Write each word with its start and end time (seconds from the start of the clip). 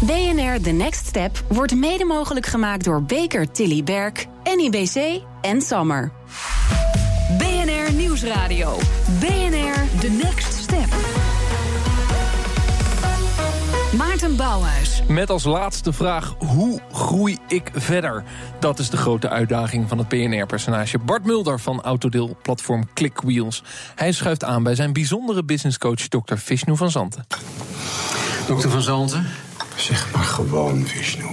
BNR 0.00 0.60
The 0.60 0.70
Next 0.70 1.06
Step 1.06 1.44
wordt 1.48 1.74
mede 1.74 2.04
mogelijk 2.04 2.46
gemaakt 2.46 2.84
door 2.84 3.02
Baker 3.02 3.50
Tilly 3.50 3.82
Berk, 3.82 4.26
NIBC 4.56 5.22
en 5.40 5.62
Sammer. 5.62 6.12
BNR 7.38 7.92
Nieuwsradio. 7.92 8.78
BNR 9.20 10.00
The 10.00 10.08
Next 10.22 10.52
Step. 10.52 10.94
Maarten 13.96 14.36
Bouwhuis. 14.36 15.02
Met 15.08 15.30
als 15.30 15.44
laatste 15.44 15.92
vraag, 15.92 16.34
hoe 16.38 16.80
groei 16.92 17.38
ik 17.48 17.70
verder? 17.74 18.24
Dat 18.60 18.78
is 18.78 18.90
de 18.90 18.96
grote 18.96 19.28
uitdaging 19.28 19.88
van 19.88 19.98
het 19.98 20.08
PNR-personage 20.08 20.98
Bart 20.98 21.24
Mulder 21.24 21.60
van 21.60 21.82
autodeelplatform 21.82 22.88
Clickwheels. 22.94 23.62
Hij 23.94 24.12
schuift 24.12 24.44
aan 24.44 24.62
bij 24.62 24.74
zijn 24.74 24.92
bijzondere 24.92 25.44
businesscoach 25.44 26.08
Dr. 26.08 26.34
Vishnu 26.36 26.76
van 26.76 26.90
Zanten. 26.90 27.26
Dokter 28.46 28.70
van 28.70 28.82
Zanten, 28.82 29.26
Zeg 29.76 30.12
maar 30.14 30.24
gewoon, 30.24 30.86
Vishnu. 30.86 31.24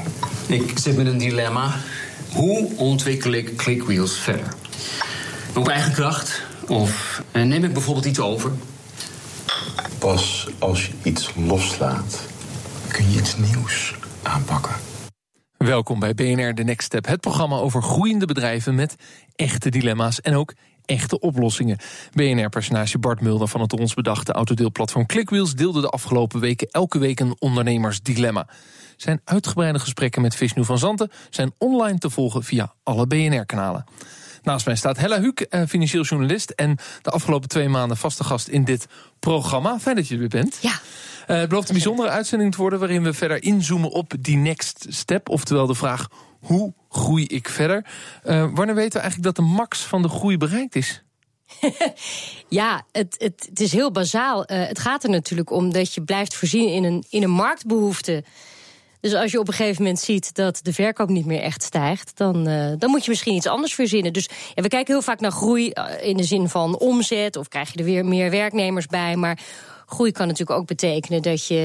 ik 0.48 0.80
zit 0.80 0.98
met 0.98 1.06
een 1.06 1.18
dilemma. 1.18 1.76
Hoe 2.34 2.72
ontwikkel 2.78 3.32
ik 3.32 3.56
Clickwheels 3.56 4.18
verder? 4.18 4.54
Op 5.56 5.68
eigen 5.68 5.92
kracht? 5.92 6.42
Of 6.68 7.24
eh, 7.32 7.44
neem 7.44 7.64
ik 7.64 7.74
bijvoorbeeld 7.74 8.06
iets 8.06 8.20
over? 8.20 8.52
Pas 10.00 10.48
als 10.60 10.86
je 10.86 10.94
iets 11.04 11.32
loslaat, 11.36 12.22
kun 12.88 13.12
je 13.12 13.20
iets 13.20 13.38
nieuws 13.38 13.96
aanpakken. 14.24 14.76
Welkom 15.58 16.00
bij 16.00 16.14
BNR 16.14 16.54
The 16.54 16.64
Next 16.64 16.86
Step, 16.86 17.06
het 17.08 17.22
programma 17.22 17.56
over 17.56 17.84
groeiende 17.84 18.26
bedrijven 18.26 18.76
met 18.76 18.96
echte 19.36 19.70
dilemma's 19.70 20.22
en 20.22 20.36
ook 20.36 20.54
echte 20.86 21.20
oplossingen. 21.20 21.78
BNR-personage 22.14 23.00
Bart 23.00 23.22
Mulder 23.22 23.48
van 23.48 23.62
het 23.62 23.80
ons 23.80 23.94
bedachte 23.94 24.32
autodeelplatform 24.32 25.06
Clickwheels 25.06 25.56
deelde 25.56 25.82
de 25.82 25.90
afgelopen 25.90 26.40
weken 26.40 26.68
elke 26.72 27.00
week 27.00 27.20
een 27.20 27.36
ondernemersdilemma. 27.40 28.48
Zijn 28.98 29.22
uitgebreide 29.24 29.80
gesprekken 29.80 30.22
met 30.22 30.36
Vishnu 30.36 30.66
van 30.66 30.78
Zanten 30.78 31.12
zijn 31.30 31.54
online 31.58 31.98
te 31.98 32.10
volgen 32.10 32.44
via 32.44 32.74
alle 32.84 33.08
BNR-kanalen. 33.08 33.86
Naast 34.44 34.66
mij 34.66 34.76
staat 34.76 34.98
Hella 34.98 35.20
Huuk, 35.20 35.40
eh, 35.40 35.62
financieel 35.68 36.04
journalist 36.04 36.50
en 36.50 36.78
de 37.02 37.10
afgelopen 37.10 37.50
twee 37.50 37.70
maanden 37.70 37.98
vaste 37.98 38.24
gast 38.24 38.48
in 38.48 38.64
dit 38.64 38.88
programma. 39.20 39.80
Fijn 39.80 39.96
dat 39.96 40.08
je 40.08 40.14
er 40.14 40.20
weer 40.20 40.30
bent. 40.30 40.58
Ja. 40.62 40.80
Eh, 41.28 41.38
het 41.38 41.50
belooft 41.50 41.68
een 41.68 41.74
bijzondere 41.74 42.10
uitzending 42.10 42.52
te 42.52 42.58
worden 42.58 42.80
waarin 42.80 43.04
we 43.04 43.14
verder 43.14 43.44
inzoomen 43.44 43.92
op 43.92 44.14
die 44.20 44.38
next 44.38 44.86
step. 44.90 45.30
Oftewel 45.30 45.68
de 45.68 45.76
vraag: 45.76 46.08
hoe 46.42 46.74
groei 46.90 47.26
ik 47.26 47.50
verder? 47.50 47.86
Eh, 48.24 48.48
wanneer 48.54 48.76
weten 48.76 48.94
we 48.94 49.00
eigenlijk 49.00 49.36
dat 49.36 49.46
de 49.46 49.52
max 49.52 49.80
van 49.80 50.02
de 50.02 50.10
groei 50.10 50.38
bereikt 50.38 50.76
is? 50.76 51.04
Ja, 52.48 52.86
het, 52.92 53.16
het, 53.18 53.46
het 53.50 53.60
is 53.60 53.72
heel 53.72 53.92
bazaal. 53.92 54.46
Eh, 54.46 54.68
het 54.68 54.80
gaat 54.80 55.04
er 55.04 55.10
natuurlijk 55.10 55.52
om 55.52 55.74
dat 55.74 55.94
je 55.94 56.04
blijft 56.04 56.36
voorzien 56.36 56.70
in 56.70 56.84
een, 56.84 57.04
in 57.10 57.24
een 57.24 57.32
marktbehoefte. 57.32 58.24
Dus 59.00 59.14
als 59.14 59.32
je 59.32 59.40
op 59.40 59.48
een 59.48 59.54
gegeven 59.54 59.82
moment 59.82 60.00
ziet 60.00 60.36
dat 60.36 60.60
de 60.64 60.74
verkoop 60.74 61.10
niet 61.10 61.26
meer 61.26 61.42
echt 61.42 61.64
stijgt, 61.64 62.18
dan, 62.18 62.48
eh, 62.48 62.72
dan 62.78 62.90
moet 62.90 63.04
je 63.04 63.10
misschien 63.10 63.36
iets 63.36 63.48
anders 63.48 63.74
verzinnen. 63.74 64.14
Dus 64.14 64.30
ja, 64.54 64.62
we 64.62 64.68
kijken 64.68 64.94
heel 64.94 65.02
vaak 65.02 65.20
naar 65.20 65.32
groei 65.32 65.72
in 66.02 66.18
de 66.18 66.24
zin 66.24 66.50
van 66.50 66.78
omzet, 66.78 67.36
of 67.36 67.48
krijg 67.48 67.74
je 67.74 67.80
er 67.80 67.86
weer 67.86 68.06
meer 68.06 68.30
werknemers 68.30 68.86
bij. 68.86 69.16
Maar 69.16 69.40
groei 69.92 70.12
kan 70.12 70.28
natuurlijk 70.28 70.60
ook 70.60 70.68
betekenen 70.68 71.22
dat 71.22 71.48
je 71.48 71.56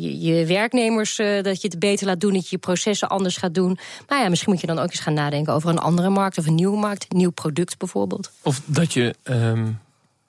je, 0.00 0.20
je 0.20 0.46
werknemers 0.46 1.18
eh, 1.18 1.42
dat 1.42 1.60
je 1.62 1.68
het 1.68 1.78
beter 1.78 2.06
laat 2.06 2.20
doen, 2.20 2.32
dat 2.32 2.42
je 2.42 2.48
je 2.50 2.58
processen 2.58 3.08
anders 3.08 3.36
gaat 3.36 3.54
doen. 3.54 3.78
Maar 4.08 4.22
ja, 4.22 4.28
misschien 4.28 4.52
moet 4.52 4.60
je 4.60 4.66
dan 4.66 4.78
ook 4.78 4.90
eens 4.90 5.00
gaan 5.00 5.14
nadenken 5.14 5.52
over 5.52 5.68
een 5.68 5.78
andere 5.78 6.08
markt 6.08 6.38
of 6.38 6.46
een 6.46 6.54
nieuwe 6.54 6.78
markt, 6.78 7.06
een 7.08 7.16
nieuw 7.16 7.30
product 7.30 7.78
bijvoorbeeld. 7.78 8.30
Of 8.42 8.60
dat 8.64 8.92
je 8.92 9.14
ehm, 9.22 9.66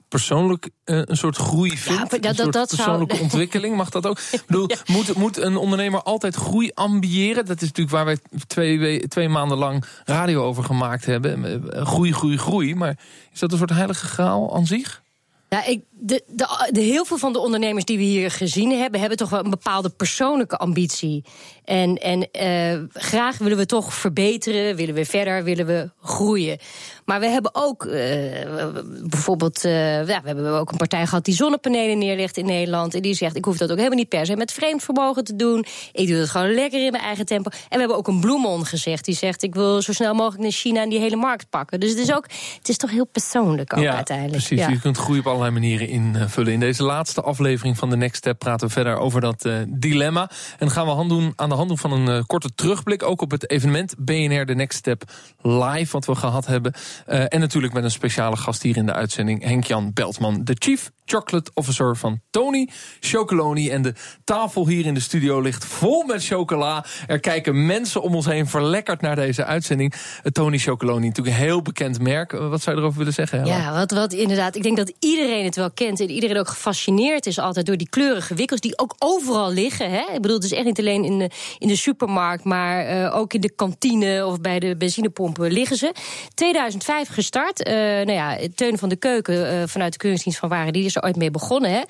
persoonlijk 0.08 0.70
eh, 0.84 1.02
een 1.06 1.18
soort 1.18 1.36
groei 1.36 1.78
vindt? 1.78 2.12
maar 2.12 2.22
dat- 2.22 2.36
zou- 2.36 2.66
persoonlijke 2.68 3.20
ontwikkeling, 3.26 3.76
mag 3.76 3.90
dat 3.90 4.06
ook? 4.08 4.20
Ik 4.32 4.44
bedoel, 4.48 4.70
moet, 4.96 5.16
moet 5.16 5.38
een 5.38 5.58
ondernemer 5.58 6.02
altijd 6.02 6.36
groei 6.36 6.72
ambiëren? 6.74 7.46
Dat 7.46 7.56
is 7.62 7.68
natuurlijk 7.68 7.96
waar 7.96 8.06
wij 8.06 8.18
twee, 8.48 8.80
we- 8.80 9.06
twee 9.08 9.30
maanden 9.30 9.58
lang 9.58 9.84
radio 10.06 10.44
over 10.44 10.64
gemaakt 10.64 11.06
hebben. 11.06 11.44
Eh, 11.74 11.86
Groei, 11.86 12.14
groei, 12.14 12.38
groei. 12.38 12.76
Maar 12.76 12.98
is 13.34 13.40
dat 13.40 13.52
een 13.52 13.58
soort 13.58 13.70
heilige 13.70 14.06
graal 14.06 14.56
aan 14.56 14.66
zich? 14.66 15.02
Ja, 15.50 15.66
ik, 15.66 15.82
de, 16.04 16.24
de, 16.28 16.70
de, 16.72 16.82
heel 16.82 17.06
veel 17.06 17.18
van 17.18 17.34
de 17.34 17.40
ondernemers 17.40 17.86
die 17.86 17.98
we 17.98 18.04
hier 18.04 18.32
gezien 18.32 18.72
hebben, 18.72 19.00
hebben 19.00 19.18
toch 19.18 19.30
wel 19.30 19.44
een 19.44 19.50
bepaalde 19.50 19.90
persoonlijke 19.90 20.58
ambitie. 20.58 21.24
En, 21.66 21.96
en 21.96 22.32
eh, 22.32 22.80
graag 22.94 23.38
willen 23.38 23.58
we 23.58 23.66
toch 23.66 23.94
verbeteren, 23.94 24.76
willen 24.76 24.96
we 24.96 25.06
verder, 25.06 25.44
willen 25.44 25.66
we 25.66 25.90
groeien. 26.02 26.58
Maar 27.06 27.20
we 27.20 27.26
hebben 27.26 27.56
ook 27.56 27.86
eh, 27.86 28.68
bijvoorbeeld, 29.10 29.66
eh, 29.66 30.08
ja, 30.08 30.22
we 30.22 30.28
hebben 30.28 30.54
ook 30.54 30.72
een 30.72 30.78
partij 30.78 31.08
gehad 31.08 31.26
die 31.26 31.36
zonnepanelen 31.36 31.98
neerlegt 31.98 32.38
in 32.38 32.46
Nederland. 32.46 32.94
En 32.96 33.02
die 33.02 33.14
zegt: 33.14 33.36
Ik 33.36 33.46
hoef 33.46 33.58
dat 33.58 33.72
ook 33.72 33.78
helemaal 33.78 33.98
niet 33.98 34.10
per 34.10 34.26
se 34.26 34.36
met 34.36 34.52
vreemd 34.52 34.84
vermogen 34.84 35.24
te 35.24 35.36
doen. 35.36 35.66
Ik 35.92 36.08
doe 36.08 36.18
dat 36.18 36.30
gewoon 36.30 36.54
lekker 36.54 36.86
in 36.86 36.92
mijn 36.92 37.04
eigen 37.04 37.26
tempo. 37.26 37.50
En 37.50 37.60
we 37.70 37.78
hebben 37.78 37.98
ook 37.98 38.08
een 38.08 38.20
bloemon 38.20 38.66
gezegd 38.66 39.06
die 39.06 39.16
zegt: 39.16 39.44
Ik 39.44 39.56
wil 39.56 39.82
zo 39.82 39.94
snel 39.94 40.14
mogelijk 40.14 40.42
naar 40.42 40.52
China 40.52 40.82
en 40.82 40.90
die 40.90 41.00
hele 41.00 41.16
markt 41.16 41.50
pakken. 41.50 41.80
Dus 41.80 41.90
het 41.90 42.00
is 42.00 42.14
ook, 42.14 42.26
het 42.58 42.70
is 42.70 42.78
toch 42.78 42.92
heel 42.92 43.08
persoonlijk 43.08 43.78
ook 43.78 43.86
uiteindelijk. 43.86 44.38
Precies, 44.38 44.60
Ja. 44.60 44.70
je 44.70 44.80
kunt 44.80 44.98
groei 44.98 45.20
op 45.20 45.28
allerlei 45.28 45.52
manieren 45.52 45.91
invullen. 45.92 46.54
In 46.54 46.60
deze 46.60 46.84
laatste 46.84 47.22
aflevering 47.22 47.78
van 47.78 47.90
de 47.90 47.98
Next 47.98 48.16
Step 48.16 48.40
praten 48.40 48.68
we 48.68 48.74
verder 48.74 48.98
over 48.98 49.22
dat 49.22 49.46
eh, 49.46 49.56
dilemma. 49.68 50.30
En 50.58 50.72
gaan 50.72 50.86
we 50.86 50.92
hand 50.92 51.10
doen, 51.10 51.34
aan 51.36 51.50
de 51.50 51.56
hand 51.56 51.68
doen 51.68 51.78
van 51.78 51.92
een 51.92 52.08
eh, 52.08 52.24
korte 52.26 52.54
terugblik... 52.56 53.04
ook 53.04 53.22
op 53.22 53.32
het 53.32 53.50
evenement 53.50 53.96
BNR 53.98 54.46
The 54.46 54.54
Next 54.54 54.78
Step 54.78 55.04
Live... 55.42 55.92
wat 55.92 56.06
we 56.06 56.16
gehad 56.16 56.46
hebben. 56.46 56.74
Eh, 57.06 57.24
en 57.28 57.40
natuurlijk 57.40 57.74
met 57.74 57.84
een 57.84 57.92
speciale 57.92 58.38
gast 58.38 58.62
hier 58.62 58.78
in 58.78 58.86
de 58.86 58.94
uitzending... 58.94 59.44
Henk-Jan 59.44 59.94
Beltman, 59.94 60.44
de 60.44 60.56
Chief 60.60 60.92
Chocolate 61.12 61.52
Officer 61.54 61.98
van 61.98 62.20
Tony 62.30 62.70
Chocoloni. 63.00 63.70
En 63.70 63.82
de 63.82 63.94
tafel 64.24 64.68
hier 64.68 64.86
in 64.86 64.94
de 64.94 65.00
studio 65.00 65.42
ligt 65.42 65.66
vol 65.66 66.04
met 66.04 66.26
chocola. 66.26 66.86
Er 67.08 67.20
kijken 67.20 67.66
mensen 67.66 68.02
om 68.02 68.16
ons 68.16 68.26
heen 68.26 68.48
verlekkerd 68.48 69.02
naar 69.02 69.16
deze 69.16 69.46
uitzending. 69.46 69.94
Eh, 69.94 70.32
Tony 70.32 70.58
Chocoloni, 70.58 71.08
natuurlijk 71.08 71.36
een 71.36 71.44
heel 71.44 71.62
bekend 71.62 72.00
merk. 72.00 72.34
Eh, 72.34 72.50
wat 72.50 72.62
zou 72.62 72.76
je 72.76 72.82
erover 72.82 72.98
willen 72.98 73.14
zeggen? 73.14 73.46
Ja, 73.46 73.74
wat, 73.74 73.92
wat 73.92 74.14
inderdaad. 74.14 74.56
Ik 74.56 74.64
denk 74.64 74.78
dat 74.78 74.94
iedereen 75.00 75.46
het 75.46 75.56
wel 75.56 75.72
En 75.88 76.10
iedereen 76.10 76.38
ook 76.38 76.48
gefascineerd 76.48 77.26
is 77.26 77.40
altijd 77.40 77.66
door 77.66 77.78
die 77.78 77.90
kleurige 77.90 78.34
wikkels. 78.34 78.60
die 78.60 78.78
ook 78.78 78.96
overal 78.98 79.52
liggen. 79.52 79.92
Hè? 79.92 80.04
Ik 80.14 80.22
bedoel, 80.22 80.36
het 80.36 80.46
is 80.46 80.52
echt 80.52 80.66
niet 80.66 80.80
alleen 80.80 81.04
in 81.04 81.20
de, 81.20 81.30
in 81.60 81.68
de 81.68 81.76
supermarkt. 81.76 82.44
maar 82.44 82.86
eh, 82.86 83.16
ook 83.16 83.34
in 83.34 83.42
de 83.42 83.52
kantine 83.56 84.26
of 84.26 84.42
bij 84.42 84.60
de 84.60 84.76
benzinepompen 84.76 85.52
liggen 85.52 85.78
ze. 85.78 85.94
2005 86.34 87.08
gestart. 87.08 87.64
Eh, 87.64 87.74
nou 87.76 88.12
ja, 88.12 88.38
Teun 88.56 88.78
van 88.78 88.90
de 88.90 88.96
Keuken 88.96 89.50
eh, 89.50 89.68
vanuit 89.68 89.92
de 89.92 89.98
Keuringsdienst 89.98 90.40
van 90.40 90.50
Waren. 90.50 90.74
die 90.74 90.86
is 90.86 90.96
er 90.96 91.04
ooit 91.04 91.16
mee 91.16 91.32
begonnen. 91.32 91.72
Hè? 91.72 91.82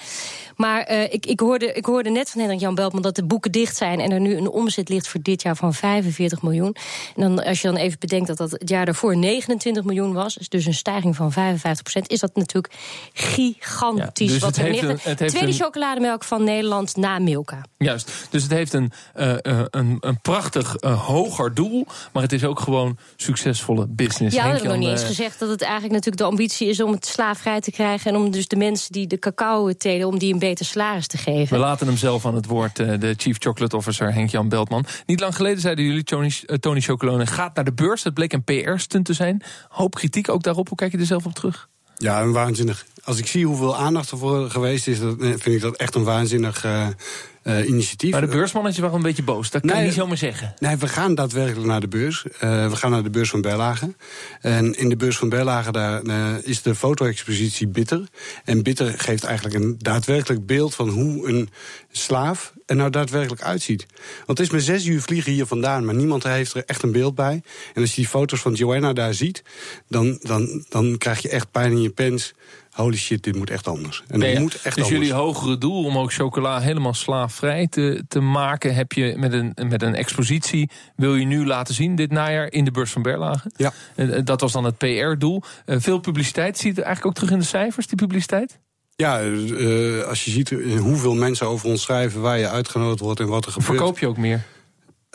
Maar 0.56 0.90
ik, 0.91 1.25
ik, 1.25 1.40
hoorde, 1.40 1.74
ik 1.74 1.85
hoorde 1.85 2.09
net 2.09 2.30
van 2.30 2.40
Hendrik 2.40 2.62
Jan 2.62 2.75
Beltman 2.75 3.01
dat 3.01 3.16
de 3.16 3.24
boeken 3.24 3.51
dicht 3.51 3.78
zijn. 3.78 4.00
en 4.00 4.12
er 4.12 4.19
nu 4.19 4.35
een 4.35 4.50
omzet 4.50 4.90
ligt 4.90 5.07
voor 5.07 5.22
dit 5.22 5.41
jaar 5.41 5.56
van 5.56 5.74
45 5.74 6.41
miljoen. 6.41 6.75
En 7.16 7.22
dan, 7.22 7.44
als 7.44 7.62
je 7.62 7.68
dan 7.68 7.78
even 7.78 8.00
bedenkt 8.00 8.28
dat 8.28 8.38
dat 8.38 8.51
het 8.51 8.69
jaar 8.69 8.85
daarvoor 8.85 9.18
29 9.18 9.84
miljoen 9.84 10.13
was. 10.13 10.35
dus 10.35 10.66
een 10.66 10.74
stijging 10.74 11.16
van 11.16 11.31
55 11.31 11.84
procent. 11.84 12.09
is 12.09 12.19
dat 12.19 12.35
natuurlijk 12.35 12.74
gigantisch. 13.13 13.80
Ja, 13.81 14.09
dus 14.14 14.38
wat 14.38 14.50
het 14.56 14.58
er 14.58 14.64
heeft 14.64 14.81
ligt. 14.81 15.06
een- 15.06 15.09
het 15.18 15.28
Tweede 15.28 15.47
een- 15.47 15.53
chocolademelk 15.53 16.24
van 16.24 16.44
Nederland 16.44 16.96
na 16.96 17.19
Milka. 17.19 17.62
Juist, 17.78 18.12
dus 18.30 18.44
het 18.44 18.52
heeft 18.52 18.74
een, 18.74 18.92
eh, 19.14 19.31
eh, 19.46 19.59
een, 19.69 19.97
een 20.00 20.22
prachtig 20.22 20.75
eh, 20.75 21.06
hoger 21.06 21.53
doel, 21.53 21.88
maar 22.14 22.24
het 22.24 22.31
is 22.31 22.44
ook 22.44 22.59
gewoon 22.59 22.97
succesvolle 23.16 23.88
business. 23.90 24.36
Ja, 24.36 24.42
we 24.42 24.47
Henk 24.50 24.62
hebben 24.62 24.80
nog 24.80 24.90
niet 24.90 25.00
eens 25.00 25.08
gezegd 25.08 25.40
dat 25.40 25.50
het 25.50 25.62
eigenlijk 25.62 25.94
natuurlijk 25.94 26.22
de 26.24 26.30
ambitie 26.30 26.68
is 26.68 26.81
om 26.81 26.92
het 26.92 27.06
slaafvrij 27.06 27.59
te 27.62 27.72
krijgen. 27.72 28.12
En 28.12 28.18
om 28.18 28.31
dus 28.31 28.47
de 28.47 28.56
mensen 28.56 28.92
die 28.92 29.08
de 29.08 29.19
cacao 29.19 29.74
telen, 29.74 30.08
om 30.08 30.18
die 30.19 30.34
een 30.34 30.40
beter 30.40 30.66
salaris 30.66 31.08
te 31.08 31.18
geven. 31.18 31.56
We 31.58 31.63
laten 31.63 31.88
hem 31.88 31.98
zelf 31.98 32.25
aan 32.25 32.36
het 32.36 32.46
woord, 32.46 32.75
de 32.75 33.13
Chief 33.18 33.36
Chocolate 33.40 33.75
Officer 33.75 34.13
Henk-Jan 34.13 34.50
Beltman. 34.50 34.86
Niet 35.06 35.19
lang 35.19 35.36
geleden 35.36 35.62
zeiden 35.62 35.86
jullie, 35.86 36.03
Tony, 36.03 36.31
Tony 36.59 36.81
Chocolone 36.81 37.25
gaat 37.25 37.56
naar 37.56 37.66
de 37.66 37.74
beurs. 37.74 38.03
Het 38.03 38.13
bleek 38.13 38.34
een 38.34 38.44
PR-stunt 38.44 39.06
te 39.06 39.13
zijn. 39.13 39.44
Hoop 39.68 39.96
kritiek 39.96 40.30
ook 40.30 40.44
daarop. 40.44 40.68
Hoe 40.68 40.78
kijk 40.78 40.92
je 40.92 40.98
er 40.98 41.06
zelf 41.06 41.25
op 41.25 41.34
terug? 41.34 41.69
Ja, 42.01 42.22
een 42.22 42.31
waanzinnig. 42.31 42.85
Als 43.03 43.17
ik 43.17 43.28
zie 43.28 43.45
hoeveel 43.45 43.78
aandacht 43.78 44.12
ervoor 44.12 44.50
geweest 44.50 44.88
is, 44.88 45.00
eh, 45.00 45.07
vind 45.19 45.45
ik 45.45 45.62
dat 45.62 45.75
echt 45.75 45.95
een 45.95 46.03
waanzinnig 46.03 46.63
eh, 46.63 46.88
eh, 47.44 47.68
initiatief. 47.68 48.12
Maar 48.12 48.22
de 48.22 48.28
beursmannetje 48.28 48.81
waren 48.81 48.96
een 48.96 49.02
beetje 49.02 49.24
boos. 49.24 49.50
Dat 49.50 49.66
kan 49.66 49.80
je 49.80 49.86
niet 49.86 49.94
zomaar 49.94 50.18
zeggen. 50.18 50.54
Nee, 50.60 50.75
we 50.75 50.88
gaan 50.88 51.16
daadwerkelijk 51.16 51.68
naar 51.68 51.80
de 51.80 51.88
beurs. 51.88 52.25
Eh, 52.39 52.69
we 52.69 52.75
gaan 52.75 52.92
naar 52.92 53.04
de 53.04 53.10
beurs 53.10 53.30
van 53.30 53.42
Berlage. 53.42 53.94
En 54.42 54.74
in 54.74 54.89
de 54.89 54.95
beurs 54.95 55.18
van 55.18 55.30
Berlage 55.30 55.71
daar, 55.71 56.01
eh, 56.01 56.33
is 56.44 56.62
de 56.62 56.75
foto-expositie 56.75 57.68
Bitter. 57.68 58.07
En 58.44 58.63
Bitter 58.63 58.94
geeft 59.00 59.24
eigenlijk 59.24 59.56
een 59.56 59.75
daadwerkelijk 59.80 60.45
beeld 60.45 60.75
van 60.75 60.89
hoe 60.89 61.27
een 61.27 61.50
slaaf 61.92 62.54
er 62.66 62.75
nou 62.75 62.89
daadwerkelijk 62.89 63.42
uitziet. 63.42 63.86
Want 64.25 64.38
het 64.38 64.39
is 64.39 64.50
maar 64.50 64.62
zes 64.62 64.86
uur 64.86 65.01
vliegen 65.01 65.31
hier 65.31 65.45
vandaan, 65.45 65.86
maar 65.86 65.95
niemand 65.95 66.24
heeft 66.24 66.54
er 66.54 66.63
echt 66.66 66.83
een 66.83 66.92
beeld 66.92 67.16
bij. 67.16 67.42
En 67.74 67.81
als 67.81 67.89
je 67.89 67.95
die 67.95 68.10
foto's 68.10 68.39
van 68.39 68.54
Joanna 68.54 68.94
daar 68.94 69.13
ziet, 69.13 69.44
dan, 69.88 70.19
dan, 70.21 70.66
dan 70.69 70.98
krijg 70.98 71.21
je 71.21 71.30
echt 71.30 71.51
pijn 71.51 71.71
in 71.71 71.81
je 71.81 71.89
pens. 71.89 72.33
Holy 72.71 72.97
shit, 72.97 73.23
dit 73.23 73.35
moet 73.35 73.50
echt 73.50 73.68
anders. 73.68 74.03
En 74.07 74.19
Nee, 74.19 74.39
moet 74.39 74.53
echt 74.53 74.63
dus 74.63 74.83
anders. 74.83 74.89
jullie 74.89 75.13
hogere 75.13 75.57
doel 75.57 75.83
om 75.83 75.97
ook 75.97 76.13
chocola 76.13 76.59
helemaal 76.59 76.94
slaafvrij 76.94 77.68
te, 77.68 78.03
te 78.07 78.19
maken... 78.19 78.75
heb 78.75 78.91
je 78.91 79.13
met 79.18 79.33
een, 79.33 79.53
met 79.68 79.81
een 79.81 79.95
expositie, 79.95 80.69
wil 80.95 81.15
je 81.15 81.25
nu 81.25 81.45
laten 81.45 81.73
zien 81.73 81.95
dit 81.95 82.12
najaar... 82.12 82.51
in 82.51 82.65
de 82.65 82.71
beurs 82.71 82.91
van 82.91 83.01
Berlage. 83.01 83.51
Ja. 83.57 83.73
Eh, 83.95 84.19
Dat 84.23 84.41
was 84.41 84.51
dan 84.51 84.63
het 84.63 84.77
PR-doel. 84.77 85.41
Eh, 85.65 85.75
Veel 85.79 86.00
publiciteit, 86.00 86.57
zie 86.57 86.69
je 86.69 86.75
het 86.75 86.85
eigenlijk 86.85 87.06
ook 87.06 87.23
terug 87.23 87.31
in 87.31 87.39
de 87.44 87.50
cijfers, 87.50 87.88
die 87.88 87.97
publiciteit? 87.97 88.59
Ja, 88.95 89.21
uh, 89.23 90.03
als 90.03 90.25
je 90.25 90.31
ziet 90.31 90.50
hoeveel 90.79 91.13
mensen 91.13 91.47
over 91.47 91.69
ons 91.69 91.81
schrijven... 91.81 92.21
waar 92.21 92.38
je 92.39 92.50
uitgenodigd 92.50 93.00
wordt 93.00 93.19
en 93.19 93.27
wat 93.27 93.45
er 93.45 93.51
gebeurt. 93.51 93.71
Verkoop 93.71 94.00
je 94.00 94.07
ook 94.07 94.18
meer? 94.18 94.44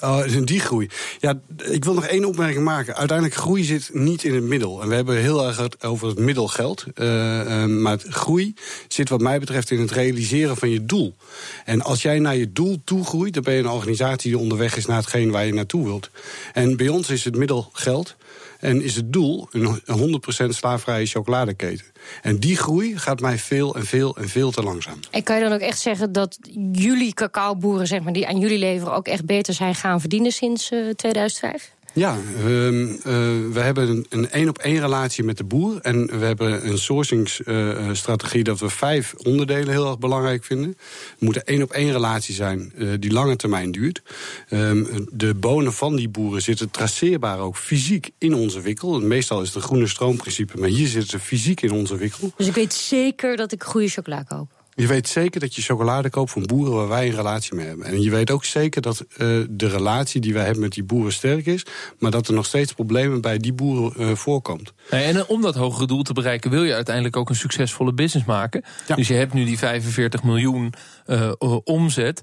Oh, 0.02 0.22
die 0.44 0.60
groei. 0.60 0.88
Ja, 1.20 1.40
ik 1.64 1.84
wil 1.84 1.94
nog 1.94 2.06
één 2.06 2.24
opmerking 2.24 2.64
maken. 2.64 2.96
Uiteindelijk, 2.96 3.38
groei 3.38 3.64
zit 3.64 3.90
niet 3.92 4.24
in 4.24 4.34
het 4.34 4.44
middel. 4.44 4.82
En 4.82 4.88
we 4.88 4.94
hebben 4.94 5.16
heel 5.16 5.46
erg 5.46 5.68
over 5.80 6.08
het 6.08 6.18
middelgeld. 6.18 6.84
Uh, 6.94 7.64
maar 7.64 7.98
groei 7.98 8.54
zit 8.88 9.08
wat 9.08 9.20
mij 9.20 9.38
betreft 9.38 9.70
in 9.70 9.80
het 9.80 9.90
realiseren 9.90 10.56
van 10.56 10.70
je 10.70 10.84
doel. 10.84 11.16
En 11.64 11.82
als 11.82 12.02
jij 12.02 12.18
naar 12.18 12.36
je 12.36 12.52
doel 12.52 12.80
toe 12.84 13.04
groeit... 13.04 13.34
dan 13.34 13.42
ben 13.42 13.54
je 13.54 13.60
een 13.60 13.68
organisatie 13.68 14.30
die 14.30 14.40
onderweg 14.40 14.76
is 14.76 14.86
naar 14.86 14.96
hetgeen 14.96 15.30
waar 15.30 15.46
je 15.46 15.54
naartoe 15.54 15.84
wilt. 15.84 16.10
En 16.52 16.76
bij 16.76 16.88
ons 16.88 17.10
is 17.10 17.24
het 17.24 17.36
middelgeld... 17.36 18.16
En 18.60 18.82
is 18.82 18.96
het 18.96 19.12
doel 19.12 19.48
een 19.50 20.20
100% 20.44 20.48
slaafvrije 20.48 21.06
chocoladeketen. 21.06 21.86
En 22.22 22.38
die 22.38 22.56
groei 22.56 22.98
gaat 22.98 23.20
mij 23.20 23.38
veel 23.38 23.74
en 23.74 23.86
veel 23.86 24.16
en 24.16 24.28
veel 24.28 24.50
te 24.50 24.62
langzaam. 24.62 24.98
En 25.10 25.22
kan 25.22 25.36
je 25.36 25.42
dan 25.42 25.52
ook 25.52 25.60
echt 25.60 25.78
zeggen 25.78 26.12
dat 26.12 26.38
jullie 26.72 27.14
cacaoboeren, 27.14 27.86
zeg 27.86 28.00
maar, 28.00 28.12
die 28.12 28.26
aan 28.26 28.38
jullie 28.38 28.58
leveren, 28.58 28.94
ook 28.94 29.06
echt 29.06 29.24
beter 29.24 29.54
zijn 29.54 29.74
gaan 29.74 30.00
verdienen 30.00 30.32
sinds 30.32 30.70
uh, 30.70 30.90
2005? 30.90 31.75
Ja, 31.96 32.18
we, 32.42 32.98
uh, 32.98 33.54
we 33.54 33.60
hebben 33.60 34.06
een 34.08 34.30
één 34.30 34.48
op 34.48 34.58
één 34.58 34.80
relatie 34.80 35.24
met 35.24 35.36
de 35.36 35.44
boer. 35.44 35.80
En 35.80 36.18
we 36.18 36.24
hebben 36.24 36.66
een 36.66 36.78
sourcingsstrategie 36.78 38.38
uh, 38.38 38.44
dat 38.44 38.58
we 38.58 38.70
vijf 38.70 39.14
onderdelen 39.14 39.68
heel 39.68 39.86
erg 39.86 39.98
belangrijk 39.98 40.44
vinden. 40.44 40.68
Het 40.68 41.20
moet 41.20 41.36
een 41.36 41.44
één 41.44 41.62
op 41.62 41.70
één 41.70 41.92
relatie 41.92 42.34
zijn 42.34 42.72
die 43.00 43.12
lange 43.12 43.36
termijn 43.36 43.72
duurt. 43.72 44.02
Um, 44.50 45.08
de 45.12 45.34
bonen 45.34 45.72
van 45.72 45.96
die 45.96 46.08
boeren 46.08 46.42
zitten 46.42 46.70
traceerbaar 46.70 47.38
ook 47.38 47.56
fysiek 47.56 48.10
in 48.18 48.34
onze 48.34 48.60
wikkel. 48.60 49.00
Meestal 49.00 49.40
is 49.40 49.46
het 49.46 49.56
een 49.56 49.62
groene 49.62 49.86
stroomprincipe, 49.86 50.58
maar 50.58 50.68
hier 50.68 50.88
zitten 50.88 51.10
ze 51.10 51.18
fysiek 51.18 51.62
in 51.62 51.72
onze 51.72 51.96
wikkel. 51.96 52.32
Dus 52.36 52.46
ik 52.46 52.54
weet 52.54 52.74
zeker 52.74 53.36
dat 53.36 53.52
ik 53.52 53.62
goede 53.62 53.88
chocola 53.88 54.22
koop. 54.22 54.55
Je 54.78 54.86
weet 54.86 55.08
zeker 55.08 55.40
dat 55.40 55.54
je 55.54 55.62
chocolade 55.62 56.10
koopt 56.10 56.30
van 56.30 56.42
boeren 56.46 56.74
waar 56.74 56.88
wij 56.88 57.06
een 57.06 57.14
relatie 57.14 57.54
mee 57.54 57.66
hebben. 57.66 57.86
En 57.86 58.02
je 58.02 58.10
weet 58.10 58.30
ook 58.30 58.44
zeker 58.44 58.82
dat 58.82 59.00
uh, 59.00 59.16
de 59.50 59.68
relatie 59.68 60.20
die 60.20 60.32
wij 60.32 60.44
hebben 60.44 60.62
met 60.62 60.72
die 60.72 60.84
boeren 60.84 61.12
sterk 61.12 61.46
is, 61.46 61.66
maar 61.98 62.10
dat 62.10 62.28
er 62.28 62.34
nog 62.34 62.46
steeds 62.46 62.72
problemen 62.72 63.20
bij 63.20 63.38
die 63.38 63.52
boeren 63.52 64.02
uh, 64.02 64.14
voorkomt. 64.14 64.72
En 64.90 65.26
om 65.26 65.42
dat 65.42 65.54
hogere 65.54 65.86
doel 65.86 66.02
te 66.02 66.12
bereiken 66.12 66.50
wil 66.50 66.64
je 66.64 66.74
uiteindelijk 66.74 67.16
ook 67.16 67.28
een 67.28 67.36
succesvolle 67.36 67.92
business 67.92 68.26
maken. 68.26 68.64
Ja. 68.86 68.94
Dus 68.94 69.08
je 69.08 69.14
hebt 69.14 69.32
nu 69.32 69.44
die 69.44 69.58
45 69.58 70.22
miljoen 70.22 70.72
uh, 71.06 71.32
omzet. 71.64 72.22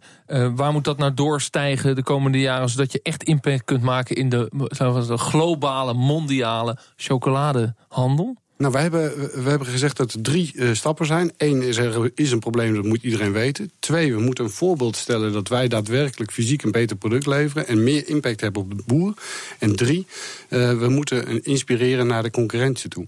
waar 0.56 0.72
moet 0.72 0.84
dat 0.84 0.98
nou 0.98 1.14
doorstijgen 1.14 1.96
de 1.96 2.04
komende 2.04 2.40
jaren, 2.40 2.70
zodat 2.70 2.92
je 2.92 3.00
echt 3.04 3.24
impact 3.24 3.64
kunt 3.64 3.82
maken 3.82 4.16
in 4.16 4.30
de, 4.30 4.52
de 5.08 5.18
globale, 5.18 5.94
mondiale 5.94 6.78
chocoladehandel? 6.96 8.42
Nou, 8.63 8.75
wij 8.75 8.83
hebben, 8.83 9.44
we 9.44 9.50
hebben 9.50 9.68
gezegd 9.68 9.98
dat 9.98 10.13
er 10.13 10.21
drie 10.21 10.51
uh, 10.56 10.74
stappen 10.74 11.06
zijn. 11.06 11.31
Eén 11.38 11.62
is 11.62 11.77
er 11.77 12.12
is 12.15 12.31
een 12.31 12.39
probleem, 12.39 12.75
dat 12.75 12.83
moet 12.83 13.04
iedereen 13.04 13.31
weten. 13.31 13.71
Twee, 13.80 14.13
we 14.13 14.21
moeten 14.21 14.44
een 14.44 14.50
voorbeeld 14.50 14.95
stellen 14.95 15.31
dat 15.31 15.48
wij 15.48 15.68
daadwerkelijk 15.68 16.31
fysiek 16.31 16.63
een 16.63 16.71
beter 16.71 16.95
product 16.95 17.25
leveren... 17.25 17.68
en 17.68 17.83
meer 17.83 18.07
impact 18.07 18.42
hebben 18.42 18.62
op 18.62 18.77
de 18.77 18.83
boer. 18.86 19.13
En 19.60 19.75
drie, 19.75 20.06
uh, 20.50 20.80
we 20.80 20.89
moeten 20.89 21.44
inspireren 21.44 22.07
naar 22.07 22.24
de 22.24 22.31
concurrentie 22.31 22.89
toe. 22.89 23.07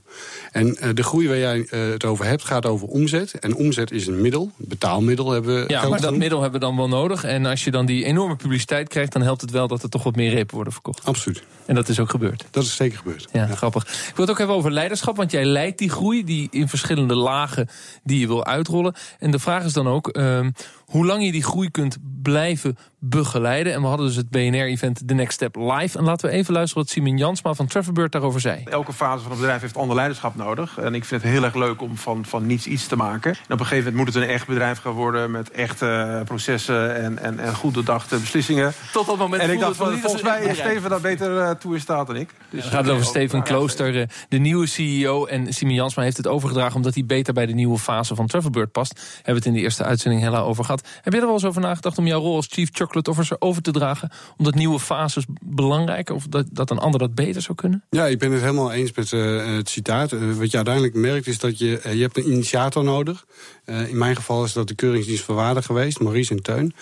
En 0.52 0.68
uh, 0.68 0.90
de 0.94 1.04
groei 1.04 1.28
waar 1.28 1.38
jij 1.38 1.68
het 1.69 2.04
over 2.04 2.25
hebt, 2.25 2.44
gaat 2.44 2.66
over 2.66 2.88
omzet. 2.88 3.40
En 3.40 3.56
omzet 3.56 3.92
is 3.92 4.08
een 4.08 4.22
middel, 4.22 4.51
betaalmiddel 4.58 5.31
hebben 5.31 5.56
we 5.56 5.74
Ja, 5.74 5.88
maar 5.88 6.01
dat 6.01 6.18
middel 6.18 6.42
hebben 6.42 6.60
we 6.60 6.66
dan 6.66 6.75
wel 6.75 6.88
nodig. 6.88 7.24
En 7.24 7.46
als 7.46 7.63
je 7.63 7.72
dan 7.72 7.86
die 7.86 8.06
enorme 8.06 8.36
publiciteit 8.36 8.88
krijgt... 8.88 9.12
dan 9.12 9.22
helpt 9.22 9.42
het 9.42 9.51
wel 9.51 9.68
dat 9.68 9.84
er 9.84 9.90
toch 9.90 10.04
wat 10.04 10.16
meer 10.16 10.34
repen 10.34 10.56
worden 10.56 10.74
verkocht. 10.74 11.06
Absoluut. 11.06 11.44
En 11.66 11.75
dat 11.75 11.90
is 11.90 12.00
ook 12.00 12.10
gebeurd. 12.10 12.46
Dat 12.51 12.63
is 12.63 12.75
zeker 12.75 12.98
gebeurd. 12.98 13.28
Ja, 13.31 13.48
ja. 13.48 13.56
grappig. 13.56 13.84
Ik 13.84 14.16
wil 14.16 14.25
het 14.25 14.30
ook 14.30 14.38
hebben 14.38 14.56
over 14.56 14.72
leiderschap, 14.72 15.16
want 15.16 15.31
jij 15.31 15.45
leidt 15.46 15.80
die 15.80 15.90
groei, 15.90 16.24
die 16.24 16.48
in 16.52 16.68
verschillende 16.68 17.16
lagen 17.16 17.68
die 18.04 18.20
je 18.20 18.28
wil 18.28 18.46
uitrollen. 18.46 18.94
En 19.20 19.32
de 19.32 19.40
vraag 19.40 19.64
is 19.64 19.74
dan 19.74 19.88
ook 19.88 20.18
uh, 20.18 20.48
hoe 20.96 21.06
lang 21.06 21.26
je 21.26 21.32
die 21.32 21.44
groei 21.44 21.70
kunt 21.72 21.98
blijven 22.22 22.78
begeleiden. 23.00 23.74
En 23.74 23.82
we 23.82 23.88
hadden 23.88 24.06
dus 24.06 24.16
het 24.16 24.30
BNR-event 24.30 25.08
The 25.08 25.14
Next 25.14 25.34
Step 25.34 25.56
live. 25.56 25.98
En 25.98 26.04
laten 26.04 26.30
we 26.30 26.36
even 26.36 26.54
luisteren 26.54 26.84
wat 26.84 26.92
Simon 26.92 27.18
Jansma 27.18 27.54
van 27.54 27.68
Travelbird 27.68 28.12
daarover 28.12 28.42
zei. 28.42 28.64
Elke 28.64 28.94
fase 28.94 29.24
van 29.24 29.32
een 29.32 29.38
bedrijf 29.38 29.62
heeft 29.62 29.78
ander 29.78 29.96
leiderschap 29.96 30.36
nodig. 30.36 30.78
En 30.78 30.96
ik 30.96 31.06
vind 31.06 31.22
het 31.22 31.32
heel 31.32 31.44
erg 31.44 31.56
leuk 31.56 31.82
om 31.82 31.98
van, 31.98 32.26
van 32.26 32.46
niets 32.46 32.66
iets 32.68 32.88
te 32.88 32.96
maken. 32.96 33.32
En 33.32 33.54
op 33.54 33.60
een 33.60 33.66
gegeven 33.66 33.78
moment 33.78 33.96
moet 33.96 34.14
het 34.14 34.24
een 34.24 34.30
echt 34.30 34.48
bedrijf 34.48 34.82
gaan 34.82 34.92
worden... 34.92 35.32
met 35.32 35.52
echte 35.52 36.22
processen 36.26 36.96
en, 36.96 37.20
en, 37.20 37.40
en 37.40 37.56
goed 37.56 37.74
doordachte 37.74 38.18
beslissingen. 38.18 38.74
Tot 38.92 39.06
dat 39.06 39.18
moment 39.18 39.42
En 39.42 39.50
ik 39.50 39.60
dacht, 39.60 39.76
van, 39.76 39.98
volgens 39.98 40.24
mij 40.24 40.44
is 40.44 40.58
Steven 40.58 40.90
daar 40.90 41.02
beter 41.02 41.32
uh, 41.32 41.50
toe 41.50 41.74
in 41.74 41.80
staat 41.80 42.08
dan 42.08 42.16
ik. 42.16 42.30
Dus 42.50 42.64
het 42.64 42.74
gaat 42.74 42.90
over 42.90 43.06
Steven 43.06 43.44
Klooster, 43.44 43.96
uh, 43.96 44.04
de 44.30 44.38
nieuwe 44.38 44.68
CEO. 44.68 45.26
En 45.26 45.54
Simon 45.54 45.74
Jansma 45.74 46.04
heeft 46.04 46.18
het 46.18 46.28
overgedragen... 46.28 46.76
omdat 46.76 46.94
hij 46.94 47.06
beter 47.06 47.34
bij 47.34 47.46
de 47.46 47.54
nieuwe 47.54 47.78
fase 47.78 48.16
van 48.16 48.28
Travelbird 48.28 48.72
past. 48.72 48.94
Hebben 49.16 49.24
we 49.24 49.34
het 49.34 49.46
in 49.46 49.54
de 49.54 49.60
eerste 49.60 49.84
uitzending 49.84 50.22
hella 50.22 50.40
over 50.40 50.64
gehad. 50.64 50.85
Heb 51.02 51.14
je 51.14 51.20
er 51.20 51.26
wel 51.26 51.34
eens 51.34 51.46
over 51.46 51.62
nagedacht 51.62 51.98
om 51.98 52.08
jouw 52.08 52.20
rol 52.20 52.36
als 52.36 52.48
Chief 52.50 52.70
Chocolate 52.72 53.10
Officer 53.10 53.38
over 53.40 53.62
te 53.62 53.72
dragen? 53.72 54.12
Omdat 54.38 54.56
nieuwe 54.56 54.80
fases 54.80 55.26
belangrijker 55.42 56.16
of 56.16 56.28
dat, 56.28 56.46
dat 56.52 56.70
een 56.70 56.78
ander 56.78 57.00
dat 57.00 57.16
beter 57.16 57.42
zou 57.42 57.58
kunnen? 57.58 57.84
Ja, 57.90 58.06
ik 58.06 58.20
ben 58.20 58.32
het 58.32 58.42
helemaal 58.42 58.72
eens 58.72 58.92
met 58.92 59.12
uh, 59.12 59.56
het 59.56 59.70
citaat. 59.70 60.12
Uh, 60.12 60.34
wat 60.34 60.52
je 60.52 60.56
uiteindelijk 60.56 60.96
merkt 60.96 61.28
is 61.28 61.40
dat 61.40 61.58
je, 61.58 61.82
uh, 61.86 61.94
je 61.94 62.02
hebt 62.02 62.18
een 62.18 62.32
initiator 62.32 62.84
nodig. 62.84 63.26
in 63.66 63.98
mijn 63.98 64.16
geval 64.16 64.44
is 64.44 64.54
dat 64.54 64.68
de 64.68 64.76
Keuringsdienst 64.76 65.24
van 65.24 65.36
Waarde 65.36 65.62
geweest, 65.62 66.00
Maurice 66.00 66.34
en 66.34 66.42
Teun. 66.42 66.74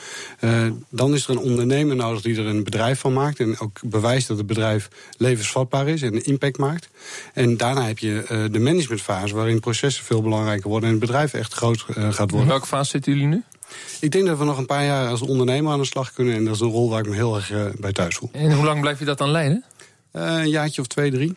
dan 0.89 1.13
is 1.13 1.23
er 1.23 1.29
een 1.29 1.37
ondernemer 1.37 1.95
nodig 1.95 2.21
die 2.21 2.37
er 2.37 2.45
een 2.45 2.63
bedrijf 2.63 2.99
van 2.99 3.13
maakt... 3.13 3.39
en 3.39 3.59
ook 3.59 3.79
bewijst 3.85 4.27
dat 4.27 4.37
het 4.37 4.45
bedrijf 4.45 4.89
levensvatbaar 5.17 5.87
is 5.87 6.01
en 6.01 6.13
een 6.13 6.25
impact 6.25 6.57
maakt. 6.57 6.89
En 7.33 7.57
daarna 7.57 7.85
heb 7.85 7.99
je 7.99 8.47
de 8.51 8.59
managementfase 8.59 9.35
waarin 9.35 9.59
processen 9.59 10.05
veel 10.05 10.21
belangrijker 10.21 10.69
worden... 10.69 10.89
en 10.89 10.95
het 10.95 11.05
bedrijf 11.05 11.33
echt 11.33 11.53
groot 11.53 11.85
gaat 11.87 12.17
worden. 12.17 12.39
In 12.39 12.47
welke 12.47 12.67
fase 12.67 12.89
zitten 12.89 13.13
jullie 13.13 13.27
nu? 13.27 13.43
Ik 13.99 14.11
denk 14.11 14.25
dat 14.25 14.37
we 14.37 14.45
nog 14.45 14.57
een 14.57 14.65
paar 14.65 14.85
jaar 14.85 15.09
als 15.09 15.21
ondernemer 15.21 15.71
aan 15.71 15.79
de 15.79 15.85
slag 15.85 16.13
kunnen. 16.13 16.35
En 16.35 16.45
dat 16.45 16.55
is 16.55 16.59
een 16.59 16.69
rol 16.69 16.89
waar 16.89 16.99
ik 16.99 17.09
me 17.09 17.15
heel 17.15 17.35
erg 17.35 17.51
uh, 17.51 17.65
bij 17.79 17.91
thuis 17.91 18.15
voel. 18.15 18.29
En 18.31 18.53
hoe 18.53 18.65
lang 18.65 18.81
blijf 18.81 18.99
je 18.99 19.05
dat 19.05 19.17
dan 19.17 19.29
leiden? 19.29 19.63
Uh, 20.13 20.37
een 20.37 20.49
jaartje 20.49 20.81
of 20.81 20.87
twee, 20.87 21.11
drie. 21.11 21.35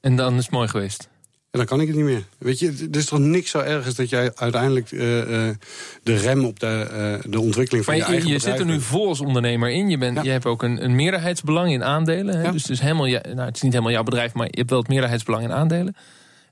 En 0.00 0.16
dan 0.16 0.36
is 0.36 0.42
het 0.42 0.52
mooi 0.52 0.68
geweest? 0.68 1.08
En 1.50 1.58
dan 1.58 1.66
kan 1.66 1.80
ik 1.80 1.86
het 1.86 1.96
niet 1.96 2.04
meer. 2.04 2.24
Weet 2.38 2.58
je, 2.58 2.88
er 2.92 2.98
is 2.98 3.06
toch 3.06 3.18
niks 3.18 3.50
zo 3.50 3.58
erg 3.58 3.94
dat 3.94 4.08
jij 4.08 4.32
uiteindelijk 4.34 4.90
uh, 4.90 5.00
de 6.02 6.16
rem 6.16 6.44
op 6.44 6.60
de, 6.60 7.20
de 7.28 7.40
ontwikkeling 7.40 7.84
van 7.84 7.98
maar 7.98 8.02
je, 8.02 8.12
je 8.12 8.18
eigen 8.18 8.32
je 8.32 8.38
zit 8.38 8.58
er 8.58 8.66
nu 8.66 8.80
vol 8.80 9.08
als 9.08 9.20
ondernemer 9.20 9.70
in. 9.70 9.90
Je, 9.90 9.98
bent, 9.98 10.16
ja. 10.16 10.22
je 10.22 10.30
hebt 10.30 10.46
ook 10.46 10.62
een, 10.62 10.84
een 10.84 10.94
meerderheidsbelang 10.94 11.72
in 11.72 11.84
aandelen. 11.84 12.36
Hè? 12.36 12.42
Ja. 12.42 12.50
Dus 12.50 12.62
het 12.62 12.70
is, 12.70 12.80
helemaal, 12.80 13.06
nou, 13.06 13.40
het 13.40 13.56
is 13.56 13.62
niet 13.62 13.72
helemaal 13.72 13.92
jouw 13.92 14.02
bedrijf, 14.02 14.34
maar 14.34 14.46
je 14.46 14.58
hebt 14.58 14.70
wel 14.70 14.78
het 14.78 14.88
meerderheidsbelang 14.88 15.44
in 15.44 15.52
aandelen. 15.52 15.96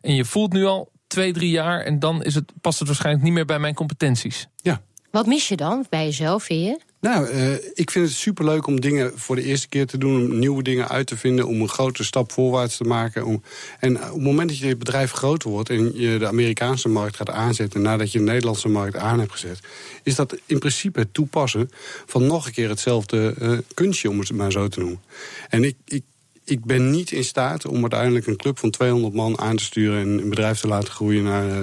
En 0.00 0.14
je 0.14 0.24
voelt 0.24 0.52
nu 0.52 0.64
al 0.64 0.90
twee, 1.14 1.32
drie 1.32 1.50
jaar 1.50 1.80
en 1.80 1.98
dan 1.98 2.22
is 2.22 2.34
het, 2.34 2.52
past 2.60 2.78
het 2.78 2.88
waarschijnlijk 2.88 3.24
niet 3.24 3.32
meer 3.32 3.44
bij 3.44 3.58
mijn 3.58 3.74
competenties. 3.74 4.48
Ja. 4.56 4.82
Wat 5.10 5.26
mis 5.26 5.48
je 5.48 5.56
dan 5.56 5.86
bij 5.90 6.04
jezelf, 6.04 6.42
vind 6.42 6.64
je? 6.64 6.80
Nou, 7.00 7.28
uh, 7.28 7.52
ik 7.54 7.90
vind 7.90 8.06
het 8.06 8.16
superleuk 8.16 8.66
om 8.66 8.80
dingen 8.80 9.12
voor 9.14 9.36
de 9.36 9.42
eerste 9.42 9.68
keer 9.68 9.86
te 9.86 9.98
doen... 9.98 10.22
om 10.22 10.38
nieuwe 10.38 10.62
dingen 10.62 10.88
uit 10.88 11.06
te 11.06 11.16
vinden, 11.16 11.46
om 11.46 11.60
een 11.60 11.68
grote 11.68 12.04
stap 12.04 12.32
voorwaarts 12.32 12.76
te 12.76 12.84
maken. 12.84 13.24
Om, 13.24 13.42
en 13.80 13.96
op 13.96 14.14
het 14.14 14.22
moment 14.22 14.48
dat 14.48 14.58
je 14.58 14.76
bedrijf 14.76 15.12
groter 15.12 15.50
wordt... 15.50 15.70
en 15.70 15.98
je 15.98 16.18
de 16.18 16.26
Amerikaanse 16.26 16.88
markt 16.88 17.16
gaat 17.16 17.30
aanzetten... 17.30 17.82
nadat 17.82 18.12
je 18.12 18.18
de 18.18 18.24
Nederlandse 18.24 18.68
markt 18.68 18.96
aan 18.96 19.18
hebt 19.18 19.32
gezet... 19.32 19.60
is 20.02 20.14
dat 20.14 20.36
in 20.46 20.58
principe 20.58 20.98
het 20.98 21.14
toepassen 21.14 21.70
van 22.06 22.26
nog 22.26 22.46
een 22.46 22.52
keer 22.52 22.68
hetzelfde 22.68 23.34
uh, 23.38 23.58
kunstje... 23.74 24.10
om 24.10 24.18
het 24.18 24.32
maar 24.32 24.52
zo 24.52 24.68
te 24.68 24.80
noemen. 24.80 25.00
En 25.48 25.64
ik, 25.64 25.76
ik 25.84 26.02
ik 26.44 26.64
ben 26.64 26.90
niet 26.90 27.10
in 27.10 27.24
staat 27.24 27.66
om 27.66 27.80
uiteindelijk 27.80 28.26
een 28.26 28.36
club 28.36 28.58
van 28.58 28.70
200 28.70 29.14
man 29.14 29.38
aan 29.38 29.56
te 29.56 29.64
sturen... 29.64 30.00
en 30.00 30.08
een 30.08 30.28
bedrijf 30.28 30.60
te 30.60 30.68
laten 30.68 30.92
groeien 30.92 31.22
naar, 31.22 31.46
uh, 31.46 31.58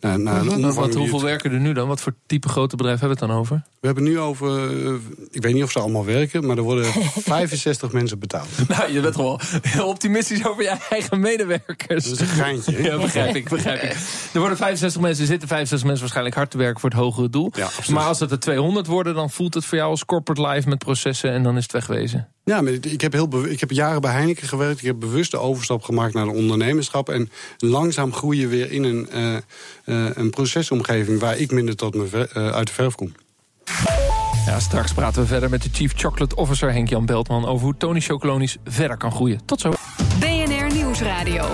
naar, 0.00 0.20
naar 0.20 0.40
een 0.40 0.48
omvang. 0.48 0.74
Wat, 0.74 0.94
hoeveel 0.94 1.22
werken 1.22 1.52
er 1.52 1.60
nu 1.60 1.72
dan? 1.72 1.88
Wat 1.88 2.00
voor 2.00 2.14
type 2.26 2.48
grote 2.48 2.76
bedrijf 2.76 3.00
hebben 3.00 3.18
we 3.18 3.24
het 3.24 3.32
dan 3.32 3.40
over? 3.40 3.62
We 3.80 3.86
hebben 3.86 4.04
nu 4.04 4.18
over, 4.18 4.70
uh, 4.70 4.94
ik 5.30 5.42
weet 5.42 5.54
niet 5.54 5.62
of 5.62 5.70
ze 5.70 5.78
allemaal 5.78 6.04
werken... 6.04 6.46
maar 6.46 6.56
er 6.56 6.62
worden 6.62 6.84
65 7.24 7.92
mensen 7.92 8.18
betaald. 8.18 8.48
Nou, 8.68 8.92
je 8.92 9.00
bent 9.00 9.16
wel 9.16 9.40
heel 9.62 9.88
optimistisch 9.88 10.46
over 10.46 10.62
je 10.62 10.76
eigen 10.90 11.20
medewerkers. 11.20 12.04
Dat 12.04 12.12
is 12.12 12.20
een 12.20 12.26
geintje. 12.26 12.82
ja, 12.88 12.96
begrijp 12.96 13.34
ik, 13.34 13.48
begrijp 13.48 13.82
ik. 13.82 13.96
Er 14.32 14.40
worden 14.40 14.56
65 14.56 15.00
mensen, 15.00 15.20
er 15.22 15.30
zitten 15.30 15.48
65 15.48 15.82
mensen 15.86 16.00
waarschijnlijk 16.00 16.36
hard 16.36 16.50
te 16.50 16.58
werken... 16.58 16.80
voor 16.80 16.90
het 16.90 16.98
hogere 16.98 17.30
doel. 17.30 17.52
Ja, 17.54 17.68
maar 17.90 18.04
als 18.04 18.20
het 18.20 18.30
er 18.30 18.40
200 18.40 18.86
worden, 18.86 19.14
dan 19.14 19.30
voelt 19.30 19.54
het 19.54 19.64
voor 19.64 19.78
jou 19.78 19.90
als 19.90 20.04
corporate 20.04 20.48
life... 20.48 20.68
met 20.68 20.78
processen 20.78 21.32
en 21.32 21.42
dan 21.42 21.56
is 21.56 21.62
het 21.62 21.72
wegwezen. 21.72 22.28
Ja, 22.48 22.60
maar 22.60 22.72
ik 22.72 23.00
heb, 23.00 23.12
heel 23.12 23.44
ik 23.44 23.60
heb 23.60 23.70
jaren 23.70 24.00
bij 24.00 24.12
Heineken 24.12 24.48
gewerkt. 24.48 24.78
Ik 24.78 24.86
heb 24.86 25.00
bewust 25.00 25.30
de 25.30 25.38
overstap 25.38 25.82
gemaakt 25.82 26.14
naar 26.14 26.24
de 26.24 26.32
ondernemerschap. 26.32 27.08
En 27.08 27.30
langzaam 27.58 28.12
groei 28.12 28.40
je 28.40 28.46
weer 28.46 28.72
in 28.72 28.84
een, 28.84 29.08
uh, 29.14 29.36
uh, 29.86 30.10
een 30.14 30.30
procesomgeving... 30.30 31.20
waar 31.20 31.36
ik 31.36 31.50
minder 31.50 31.76
tot 31.76 31.94
me 31.94 32.06
ver, 32.06 32.30
uh, 32.36 32.50
uit 32.50 32.66
de 32.66 32.72
verf 32.72 32.94
kom. 32.94 33.12
Ja, 34.46 34.60
straks 34.60 34.92
praten 34.92 35.22
we 35.22 35.28
verder 35.28 35.50
met 35.50 35.62
de 35.62 35.68
Chief 35.72 35.92
Chocolate 35.96 36.36
Officer 36.36 36.72
Henk-Jan 36.72 37.06
Beltman... 37.06 37.46
over 37.46 37.64
hoe 37.64 37.76
Tony 37.76 38.00
Chocolonisch 38.00 38.56
verder 38.64 38.96
kan 38.96 39.12
groeien. 39.12 39.40
Tot 39.44 39.60
zo. 39.60 39.72
BNR 40.20 40.74
Nieuwsradio. 40.74 41.44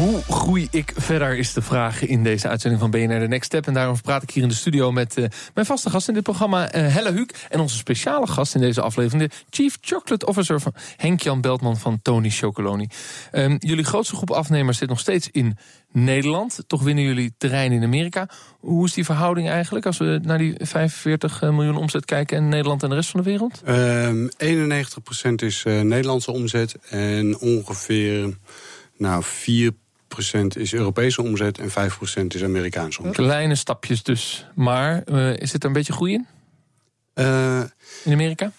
Hoe 0.00 0.22
groei 0.22 0.68
ik 0.70 0.92
verder, 0.96 1.36
is 1.36 1.52
de 1.52 1.62
vraag 1.62 2.06
in 2.06 2.22
deze 2.22 2.48
uitzending 2.48 2.80
van 2.80 2.90
BNR 2.90 3.20
The 3.20 3.26
Next 3.26 3.44
Step. 3.44 3.66
En 3.66 3.74
daarom 3.74 4.00
praat 4.00 4.22
ik 4.22 4.30
hier 4.30 4.42
in 4.42 4.48
de 4.48 4.54
studio 4.54 4.92
met 4.92 5.16
uh, 5.18 5.24
mijn 5.54 5.66
vaste 5.66 5.90
gast 5.90 6.08
in 6.08 6.14
dit 6.14 6.22
programma, 6.22 6.74
uh, 6.74 6.94
Helle 6.94 7.12
Huuk. 7.12 7.46
En 7.48 7.60
onze 7.60 7.76
speciale 7.76 8.26
gast 8.26 8.54
in 8.54 8.60
deze 8.60 8.80
aflevering, 8.80 9.30
de 9.30 9.36
Chief 9.50 9.78
Chocolate 9.80 10.26
Officer 10.26 10.60
van 10.60 10.74
Henk-Jan 10.96 11.40
Beltman 11.40 11.76
van 11.76 11.98
Tony 12.02 12.30
Chocoloni. 12.30 12.86
Um, 13.32 13.56
jullie 13.58 13.84
grootste 13.84 14.16
groep 14.16 14.30
afnemers 14.30 14.78
zit 14.78 14.88
nog 14.88 15.00
steeds 15.00 15.28
in 15.30 15.56
Nederland. 15.92 16.64
Toch 16.66 16.82
winnen 16.82 17.04
jullie 17.04 17.34
terrein 17.38 17.72
in 17.72 17.82
Amerika. 17.82 18.28
Hoe 18.60 18.84
is 18.86 18.92
die 18.92 19.04
verhouding 19.04 19.48
eigenlijk 19.48 19.86
als 19.86 19.98
we 19.98 20.20
naar 20.22 20.38
die 20.38 20.54
45 20.58 21.42
eh, 21.42 21.50
miljoen 21.50 21.76
omzet 21.76 22.04
kijken... 22.04 22.36
en 22.36 22.48
Nederland 22.48 22.82
en 22.82 22.88
de 22.88 22.94
rest 22.94 23.10
van 23.10 23.22
de 23.22 23.30
wereld? 23.30 23.62
Um, 23.68 24.28
91% 25.32 25.34
is 25.34 25.64
uh, 25.66 25.80
Nederlandse 25.80 26.32
omzet 26.32 26.76
en 26.90 27.38
ongeveer 27.38 28.36
nou, 28.96 29.24
4% 29.24 29.89
is 30.56 30.72
Europese 30.72 31.22
omzet 31.22 31.58
en 31.58 31.70
5% 31.70 31.72
is 32.26 32.42
Amerikaanse 32.42 32.98
omzet. 33.00 33.16
Kleine 33.16 33.54
stapjes 33.54 34.02
dus. 34.02 34.46
Maar 34.54 35.02
uh, 35.06 35.36
is 35.36 35.52
het 35.52 35.62
er 35.62 35.68
een 35.68 35.74
beetje 35.74 35.92
groei 35.92 36.12
in? 36.12 36.26
Uh, 37.14 37.62
in 38.04 38.12
Amerika? 38.12 38.52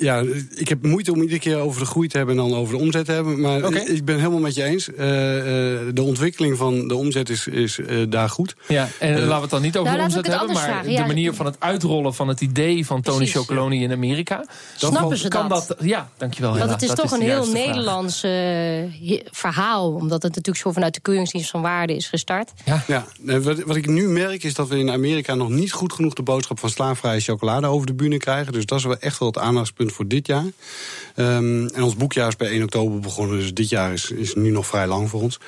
Ja, 0.00 0.22
ik 0.54 0.68
heb 0.68 0.86
moeite 0.86 1.12
om 1.12 1.20
iedere 1.20 1.38
keer 1.38 1.56
over 1.56 1.80
de 1.80 1.86
groei 1.86 2.08
te 2.08 2.16
hebben 2.16 2.38
en 2.38 2.48
dan 2.48 2.58
over 2.58 2.76
de 2.76 2.80
omzet 2.80 3.04
te 3.04 3.12
hebben. 3.12 3.40
Maar 3.40 3.64
okay. 3.64 3.82
ik 3.82 4.04
ben 4.04 4.16
helemaal 4.16 4.38
met 4.38 4.54
je 4.54 4.62
eens. 4.62 4.88
Uh, 4.88 4.96
uh, 4.96 5.04
de 5.94 6.02
ontwikkeling 6.02 6.56
van 6.56 6.88
de 6.88 6.94
omzet 6.94 7.28
is, 7.28 7.46
is 7.46 7.78
uh, 7.78 8.06
daar 8.08 8.28
goed. 8.28 8.56
Ja, 8.68 8.88
en 8.98 9.12
laten 9.12 9.34
we 9.34 9.40
het 9.40 9.50
dan 9.50 9.62
niet 9.62 9.76
over 9.76 9.92
nou, 9.92 10.08
de 10.08 10.16
omzet 10.16 10.26
hebben, 10.26 10.52
maar 10.54 10.64
vragen. 10.64 10.84
de 10.84 10.92
ja, 10.92 11.06
manier 11.06 11.34
van 11.34 11.46
het 11.46 11.56
uitrollen 11.58 12.14
van 12.14 12.28
het 12.28 12.40
idee 12.40 12.86
van 12.86 13.02
Tony 13.02 13.16
Precies, 13.16 13.34
Chocoloni 13.34 13.82
in 13.82 13.92
Amerika. 13.92 14.36
Dat 14.36 14.90
Snappen 14.90 15.18
ze 15.18 15.28
kan 15.28 15.48
dat? 15.48 15.66
dat? 15.68 15.76
Ja, 15.80 16.08
dankjewel. 16.16 16.58
Want 16.58 16.70
het 16.70 16.82
is 16.82 16.88
dat 16.88 16.96
toch 16.96 17.04
is 17.04 17.12
een 17.12 17.24
heel 17.24 17.46
Nederlands 17.46 18.20
verhaal. 19.30 19.92
Omdat 19.92 20.22
het 20.22 20.34
natuurlijk 20.34 20.64
zo 20.64 20.72
vanuit 20.72 20.94
de 20.94 21.00
keuringsdienst 21.00 21.50
van 21.50 21.62
waarde 21.62 21.96
is 21.96 22.08
gestart. 22.08 22.52
Ja, 22.64 22.84
ja 22.86 23.06
wat, 23.40 23.62
wat 23.62 23.76
ik 23.76 23.86
nu 23.86 24.08
merk 24.08 24.44
is 24.44 24.54
dat 24.54 24.68
we 24.68 24.78
in 24.78 24.90
Amerika 24.90 25.34
nog 25.34 25.48
niet 25.48 25.72
goed 25.72 25.92
genoeg 25.92 26.14
de 26.14 26.22
boodschap 26.22 26.58
van 26.58 26.70
slaafvrije 26.70 27.20
chocolade 27.20 27.66
over 27.66 27.86
de 27.86 27.94
bühne 27.94 28.16
krijgen. 28.16 28.52
Dus 28.52 28.66
dat 28.66 28.78
is 28.78 28.84
wel 28.84 28.98
echt 28.98 29.18
wel 29.18 29.28
het 29.28 29.38
aandachtspunt 29.38 29.87
voor 29.92 30.08
dit 30.08 30.26
jaar. 30.26 30.44
Um, 31.16 31.66
en 31.66 31.82
ons 31.82 31.96
boekjaar 31.96 32.28
is 32.28 32.36
bij 32.36 32.48
1 32.48 32.62
oktober 32.62 33.00
begonnen, 33.00 33.38
dus 33.38 33.54
dit 33.54 33.68
jaar 33.68 33.92
is, 33.92 34.10
is 34.10 34.34
nu 34.34 34.50
nog 34.50 34.66
vrij 34.66 34.86
lang 34.86 35.10
voor 35.10 35.20
ons. 35.20 35.40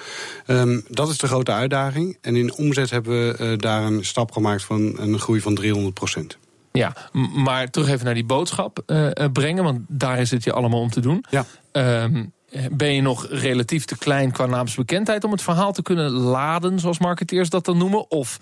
Um, 0.46 0.84
dat 0.88 1.08
is 1.08 1.18
de 1.18 1.26
grote 1.26 1.52
uitdaging. 1.52 2.18
En 2.20 2.36
in 2.36 2.54
omzet 2.54 2.90
hebben 2.90 3.12
we 3.12 3.44
uh, 3.44 3.58
daar 3.58 3.82
een 3.82 4.04
stap 4.04 4.32
gemaakt 4.32 4.62
van 4.62 4.98
een 4.98 5.18
groei 5.18 5.40
van 5.40 5.54
300 5.54 5.94
procent. 5.94 6.38
Ja, 6.72 6.96
maar 7.34 7.70
terug 7.70 7.88
even 7.88 8.04
naar 8.04 8.14
die 8.14 8.24
boodschap 8.24 8.82
uh, 8.86 9.10
brengen, 9.32 9.64
want 9.64 9.80
daar 9.88 10.18
is 10.18 10.30
het 10.30 10.44
je 10.44 10.52
allemaal 10.52 10.80
om 10.80 10.90
te 10.90 11.00
doen. 11.00 11.24
Ja. 11.30 11.46
Um, 12.04 12.32
ben 12.70 12.94
je 12.94 13.02
nog 13.02 13.26
relatief 13.30 13.84
te 13.84 13.98
klein 13.98 14.32
qua 14.32 14.46
naamsbekendheid 14.46 15.24
om 15.24 15.30
het 15.30 15.42
verhaal 15.42 15.72
te 15.72 15.82
kunnen 15.82 16.10
laden, 16.10 16.78
zoals 16.78 16.98
marketeers 16.98 17.50
dat 17.50 17.64
dan 17.64 17.78
noemen? 17.78 18.10
Of 18.10 18.38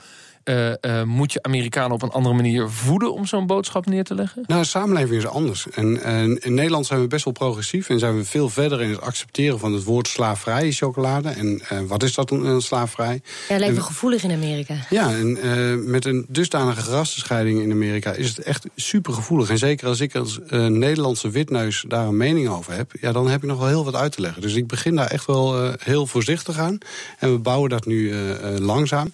uh, 0.48 0.72
uh, 0.80 1.02
moet 1.02 1.32
je 1.32 1.42
Amerikanen 1.42 1.92
op 1.92 2.02
een 2.02 2.10
andere 2.10 2.34
manier 2.34 2.70
voeden 2.70 3.12
om 3.12 3.26
zo'n 3.26 3.46
boodschap 3.46 3.86
neer 3.86 4.04
te 4.04 4.14
leggen? 4.14 4.44
Nou, 4.46 4.60
de 4.60 4.66
samenleving 4.66 5.18
is 5.18 5.26
anders. 5.26 5.66
En, 5.70 6.02
en, 6.02 6.38
in 6.38 6.54
Nederland 6.54 6.86
zijn 6.86 7.00
we 7.00 7.06
best 7.06 7.24
wel 7.24 7.32
progressief 7.32 7.88
en 7.88 7.98
zijn 7.98 8.16
we 8.16 8.24
veel 8.24 8.48
verder 8.48 8.82
in 8.82 8.90
het 8.90 9.00
accepteren 9.00 9.58
van 9.58 9.72
het 9.72 9.84
woord 9.84 10.08
slaafvrij 10.08 10.72
chocolade. 10.72 11.28
En 11.28 11.62
uh, 11.72 11.80
wat 11.86 12.02
is 12.02 12.14
dat 12.14 12.28
dan, 12.28 12.62
slaafvrij? 12.62 13.20
Ja, 13.48 13.58
lijkt 13.58 13.74
me 13.74 13.80
gevoelig 13.80 14.22
in 14.22 14.30
Amerika. 14.30 14.74
Ja, 14.90 15.10
en 15.10 15.90
met 15.90 16.04
een 16.04 16.26
dusdanige 16.28 16.90
rassenscheiding 16.90 17.60
in 17.60 17.70
Amerika 17.70 18.12
is 18.12 18.28
het 18.28 18.38
echt 18.38 18.66
super 18.76 19.12
gevoelig. 19.12 19.50
En 19.50 19.58
zeker 19.58 19.88
als 19.88 20.00
ik 20.00 20.14
als 20.14 20.40
Nederlandse 20.50 21.30
witneus 21.30 21.84
daar 21.88 22.06
een 22.06 22.16
mening 22.16 22.48
over 22.48 22.72
heb, 22.72 22.92
ja, 23.00 23.12
dan 23.12 23.28
heb 23.28 23.42
ik 23.42 23.48
nog 23.48 23.58
wel 23.58 23.68
heel 23.68 23.84
wat 23.84 23.94
uit 23.94 24.12
te 24.12 24.20
leggen. 24.20 24.42
Dus 24.42 24.54
ik 24.54 24.66
begin 24.66 24.96
daar 24.96 25.10
echt 25.10 25.26
wel 25.26 25.72
heel 25.78 26.06
voorzichtig 26.06 26.58
aan. 26.58 26.78
En 27.18 27.32
we 27.32 27.38
bouwen 27.38 27.70
dat 27.70 27.86
nu 27.86 28.14
langzaam. 28.58 29.12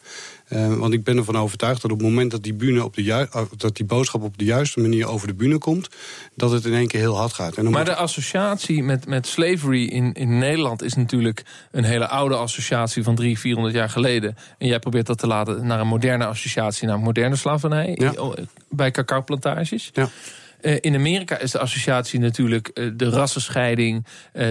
Uh, 0.55 0.75
want 0.75 0.93
ik 0.93 1.05
ben 1.05 1.17
ervan 1.17 1.37
overtuigd 1.37 1.83
dat 1.83 1.91
op 1.91 1.99
het 1.99 2.07
moment 2.07 2.31
dat 2.31 2.43
die, 2.43 2.55
bühne 2.55 2.85
op 2.85 2.95
de 2.95 3.29
dat 3.57 3.77
die 3.77 3.87
boodschap 3.87 4.23
op 4.23 4.39
de 4.39 4.45
juiste 4.45 4.81
manier 4.81 5.07
over 5.07 5.27
de 5.27 5.35
bühne 5.35 5.59
komt, 5.59 5.89
dat 6.35 6.51
het 6.51 6.65
in 6.65 6.75
één 6.75 6.87
keer 6.87 7.01
heel 7.01 7.17
hard 7.17 7.33
gaat. 7.33 7.57
En 7.57 7.71
maar 7.71 7.85
de 7.85 7.95
associatie 7.95 8.83
met, 8.83 9.07
met 9.07 9.27
slavery 9.27 9.85
in, 9.85 10.13
in 10.13 10.39
Nederland 10.39 10.83
is 10.83 10.95
natuurlijk 10.95 11.43
een 11.71 11.85
hele 11.85 12.09
oude 12.09 12.35
associatie 12.35 13.03
van 13.03 13.15
300, 13.15 13.43
400 13.43 13.75
jaar 13.75 13.91
geleden. 13.91 14.37
En 14.59 14.67
jij 14.67 14.79
probeert 14.79 15.07
dat 15.07 15.19
te 15.19 15.27
laten 15.27 15.67
naar 15.67 15.81
een 15.81 15.87
moderne 15.87 16.27
associatie, 16.27 16.89
naar 16.89 17.01
moderne 17.01 17.37
slavernij 17.37 17.93
ja. 17.95 18.15
bij 18.69 18.91
cacaoplantages. 18.91 19.91
Ja. 19.93 20.09
Uh, 20.65 20.77
in 20.81 20.95
Amerika 20.95 21.39
is 21.39 21.51
de 21.51 21.59
associatie 21.59 22.21
natuurlijk 22.21 22.71
uh, 22.75 22.91
de 22.95 23.09
rassenscheiding, 23.09 24.07
uh, 24.33 24.43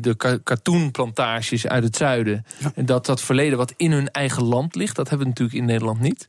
de 0.00 0.40
katoenplantages 0.42 1.66
uit 1.66 1.84
het 1.84 1.96
zuiden. 1.96 2.44
Ja. 2.58 2.72
En 2.74 2.86
dat 2.86 3.06
dat 3.06 3.20
verleden 3.20 3.58
wat 3.58 3.74
in 3.76 3.92
hun 3.92 4.10
eigen 4.10 4.42
land 4.42 4.74
ligt, 4.74 4.96
dat 4.96 5.08
hebben 5.08 5.26
we 5.26 5.32
natuurlijk 5.32 5.58
in 5.58 5.64
Nederland 5.64 6.00
niet. 6.00 6.28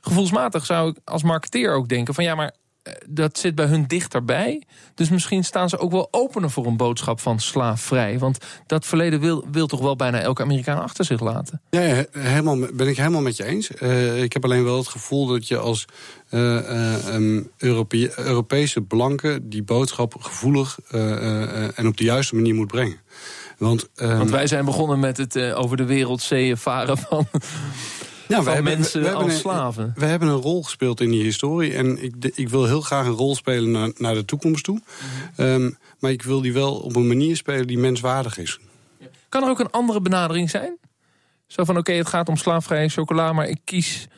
Gevoelsmatig 0.00 0.66
zou 0.66 0.90
ik 0.90 0.96
als 1.04 1.22
marketeer 1.22 1.74
ook 1.74 1.88
denken 1.88 2.14
van 2.14 2.24
ja, 2.24 2.34
maar 2.34 2.54
dat 3.08 3.38
zit 3.38 3.54
bij 3.54 3.66
hun 3.66 3.86
dichterbij. 3.86 4.62
Dus 4.94 5.08
misschien 5.08 5.44
staan 5.44 5.68
ze 5.68 5.78
ook 5.78 5.90
wel 5.90 6.08
opener 6.10 6.50
voor 6.50 6.66
een 6.66 6.76
boodschap 6.76 7.20
van 7.20 7.40
slaafvrij. 7.40 8.18
Want 8.18 8.38
dat 8.66 8.86
verleden 8.86 9.20
wil, 9.20 9.44
wil 9.50 9.66
toch 9.66 9.80
wel 9.80 9.96
bijna 9.96 10.20
elke 10.20 10.42
Amerikaan 10.42 10.82
achter 10.82 11.04
zich 11.04 11.20
laten. 11.20 11.60
Ja, 11.70 11.80
ja 11.80 12.04
helemaal, 12.10 12.58
ben 12.72 12.88
ik 12.88 12.96
helemaal 12.96 13.20
met 13.20 13.36
je 13.36 13.44
eens. 13.44 13.70
Uh, 13.82 14.22
ik 14.22 14.32
heb 14.32 14.44
alleen 14.44 14.64
wel 14.64 14.76
het 14.76 14.88
gevoel 14.88 15.26
dat 15.26 15.48
je 15.48 15.58
als 15.58 15.84
uh, 16.30 17.14
um, 17.14 17.50
Europe 17.58 18.12
Europese 18.16 18.80
blanken... 18.80 19.48
die 19.48 19.62
boodschap 19.62 20.14
gevoelig 20.20 20.78
en 21.74 21.86
op 21.86 21.96
de 21.96 22.04
juiste 22.04 22.34
manier 22.34 22.54
moet 22.54 22.66
brengen. 22.66 23.00
Want, 23.58 23.88
um, 23.96 24.18
Want 24.18 24.30
wij 24.30 24.46
zijn 24.46 24.64
begonnen 24.64 25.00
met 25.00 25.16
het 25.16 25.52
over 25.52 25.76
de 25.76 25.84
wereldzeeën 25.84 26.56
varen 26.56 26.98
van... 26.98 27.26
Ja, 28.28 28.42
van 28.42 28.54
hebben, 28.54 28.72
mensen 28.72 29.02
we, 29.02 29.08
we 29.08 29.14
als 29.14 29.32
een, 29.32 29.38
slaven. 29.38 29.92
We 29.96 30.04
hebben 30.04 30.28
een 30.28 30.40
rol 30.40 30.62
gespeeld 30.62 31.00
in 31.00 31.10
die 31.10 31.22
historie. 31.22 31.74
En 31.74 32.02
ik, 32.02 32.14
ik 32.34 32.48
wil 32.48 32.64
heel 32.64 32.80
graag 32.80 33.06
een 33.06 33.12
rol 33.12 33.34
spelen 33.34 33.70
naar, 33.70 33.90
naar 33.96 34.14
de 34.14 34.24
toekomst 34.24 34.64
toe. 34.64 34.74
Mm 34.74 34.82
-hmm. 35.36 35.46
um, 35.46 35.78
maar 35.98 36.10
ik 36.10 36.22
wil 36.22 36.40
die 36.40 36.52
wel 36.52 36.74
op 36.74 36.96
een 36.96 37.06
manier 37.06 37.36
spelen 37.36 37.66
die 37.66 37.78
menswaardig 37.78 38.38
is. 38.38 38.58
Kan 39.28 39.42
er 39.42 39.48
ook 39.48 39.60
een 39.60 39.70
andere 39.70 40.00
benadering 40.00 40.50
zijn? 40.50 40.78
Zo 41.46 41.64
van, 41.64 41.76
oké, 41.76 41.90
okay, 41.90 41.96
het 41.96 42.08
gaat 42.08 42.28
om 42.28 42.36
slaafvrije 42.36 42.88
chocola, 42.88 43.32
maar 43.32 43.48
ik 43.48 43.60
kies... 43.64 44.08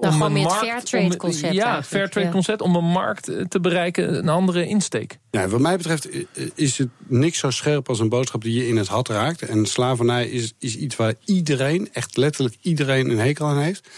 Nou, 0.00 0.12
om 0.12 0.20
gewoon 0.20 0.26
een 0.26 0.32
meer 0.32 0.42
markt, 0.42 0.60
het 0.60 0.88
fairtrade 0.88 1.16
concept. 1.16 1.54
Ja, 1.54 1.76
het 1.76 1.86
fairtrade 1.86 2.26
ja. 2.26 2.32
concept 2.32 2.60
om 2.60 2.76
een 2.76 2.84
markt 2.84 3.32
te 3.48 3.60
bereiken, 3.60 4.18
een 4.18 4.28
andere 4.28 4.66
insteek. 4.66 5.18
Ja, 5.30 5.48
wat 5.48 5.60
mij 5.60 5.76
betreft 5.76 6.08
is 6.54 6.78
het 6.78 6.88
niks 7.06 7.38
zo 7.38 7.50
scherp 7.50 7.88
als 7.88 8.00
een 8.00 8.08
boodschap 8.08 8.42
die 8.42 8.54
je 8.54 8.68
in 8.68 8.76
het 8.76 8.88
had 8.88 9.08
raakt. 9.08 9.42
En 9.42 9.66
slavernij 9.66 10.28
is, 10.28 10.52
is 10.58 10.76
iets 10.76 10.96
waar 10.96 11.14
iedereen, 11.24 11.88
echt 11.92 12.16
letterlijk 12.16 12.56
iedereen, 12.60 13.10
een 13.10 13.18
hekel 13.18 13.46
aan 13.46 13.58
heeft. 13.58 13.88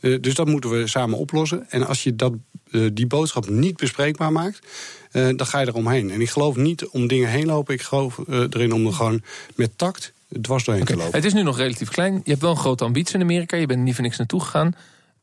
Uh, 0.00 0.18
dus 0.20 0.34
dat 0.34 0.46
moeten 0.46 0.70
we 0.70 0.86
samen 0.86 1.18
oplossen. 1.18 1.70
En 1.70 1.86
als 1.86 2.02
je 2.02 2.16
dat, 2.16 2.32
uh, 2.70 2.90
die 2.92 3.06
boodschap 3.06 3.48
niet 3.48 3.76
bespreekbaar 3.76 4.32
maakt, 4.32 4.66
uh, 5.12 5.28
dan 5.36 5.46
ga 5.46 5.60
je 5.60 5.66
eromheen. 5.66 6.10
En 6.10 6.20
ik 6.20 6.30
geloof 6.30 6.56
niet 6.56 6.86
om 6.86 7.06
dingen 7.06 7.28
heen 7.28 7.46
lopen. 7.46 7.74
Ik 7.74 7.82
geloof 7.82 8.18
erin 8.28 8.72
om 8.72 8.86
er 8.86 8.92
gewoon 8.92 9.22
met 9.54 9.78
tact 9.78 10.12
dwars 10.40 10.64
doorheen 10.64 10.82
okay. 10.82 10.96
te 10.96 11.02
lopen. 11.02 11.18
Het 11.18 11.26
is 11.26 11.34
nu 11.34 11.42
nog 11.42 11.56
relatief 11.56 11.88
klein. 11.88 12.14
Je 12.24 12.30
hebt 12.30 12.42
wel 12.42 12.50
een 12.50 12.56
grote 12.56 12.84
ambitie 12.84 13.14
in 13.14 13.20
Amerika. 13.20 13.56
Je 13.56 13.66
bent 13.66 13.78
er 13.78 13.84
niet 13.84 13.94
voor 13.94 14.04
niks 14.04 14.18
naartoe 14.18 14.40
gegaan. 14.40 14.74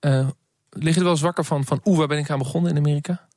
Uh, 0.05 0.27
lig 0.69 0.93
je 0.93 0.97
er 0.99 1.03
wel 1.03 1.11
eens 1.11 1.21
wakker 1.21 1.45
van, 1.45 1.65
van 1.65 1.81
oeh, 1.83 1.97
waar 1.97 2.07
ben 2.07 2.17
ik 2.17 2.29
aan 2.29 2.37
begonnen 2.37 2.71
in 2.71 2.77
Amerika? 2.77 3.28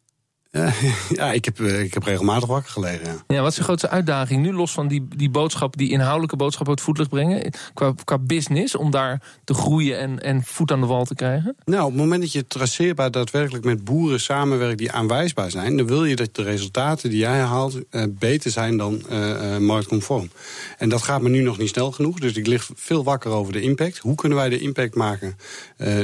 Ja, 1.08 1.32
ik 1.32 1.44
heb, 1.44 1.60
ik 1.60 1.94
heb 1.94 2.02
regelmatig 2.02 2.48
wakker 2.48 2.70
gelegen. 2.70 3.06
Ja. 3.06 3.34
ja, 3.34 3.40
wat 3.40 3.50
is 3.50 3.56
de 3.56 3.62
grootste 3.62 3.88
uitdaging 3.88 4.42
nu, 4.42 4.52
los 4.52 4.72
van 4.72 4.88
die, 4.88 5.08
die 5.16 5.30
boodschap, 5.30 5.76
die 5.76 5.90
inhoudelijke 5.90 6.36
boodschap 6.36 6.66
het 6.66 6.80
voetlicht 6.80 7.10
brengen, 7.10 7.52
qua, 7.74 7.94
qua 8.04 8.18
business, 8.18 8.74
om 8.74 8.90
daar 8.90 9.22
te 9.44 9.54
groeien 9.54 9.98
en, 9.98 10.22
en 10.22 10.42
voet 10.44 10.72
aan 10.72 10.80
de 10.80 10.86
wal 10.86 11.04
te 11.04 11.14
krijgen? 11.14 11.56
Nou, 11.64 11.82
op 11.82 11.88
het 11.88 11.98
moment 11.98 12.20
dat 12.20 12.32
je 12.32 12.46
traceerbaar 12.46 13.10
daadwerkelijk 13.10 13.64
met 13.64 13.84
boeren 13.84 14.20
samenwerkt 14.20 14.78
die 14.78 14.92
aanwijsbaar 14.92 15.50
zijn, 15.50 15.76
dan 15.76 15.86
wil 15.86 16.04
je 16.04 16.16
dat 16.16 16.34
de 16.34 16.42
resultaten 16.42 17.10
die 17.10 17.18
jij 17.18 17.40
haalt 17.40 17.78
uh, 17.90 18.04
beter 18.08 18.50
zijn 18.50 18.76
dan 18.76 19.02
uh, 19.10 19.56
marktconform. 19.56 20.30
En 20.78 20.88
dat 20.88 21.02
gaat 21.02 21.22
me 21.22 21.28
nu 21.28 21.40
nog 21.40 21.58
niet 21.58 21.68
snel 21.68 21.92
genoeg, 21.92 22.18
dus 22.18 22.36
ik 22.36 22.46
lig 22.46 22.70
veel 22.74 23.04
wakker 23.04 23.30
over 23.30 23.52
de 23.52 23.60
impact. 23.60 23.98
Hoe 23.98 24.14
kunnen 24.14 24.38
wij 24.38 24.48
de 24.48 24.58
impact 24.58 24.94
maken 24.94 25.36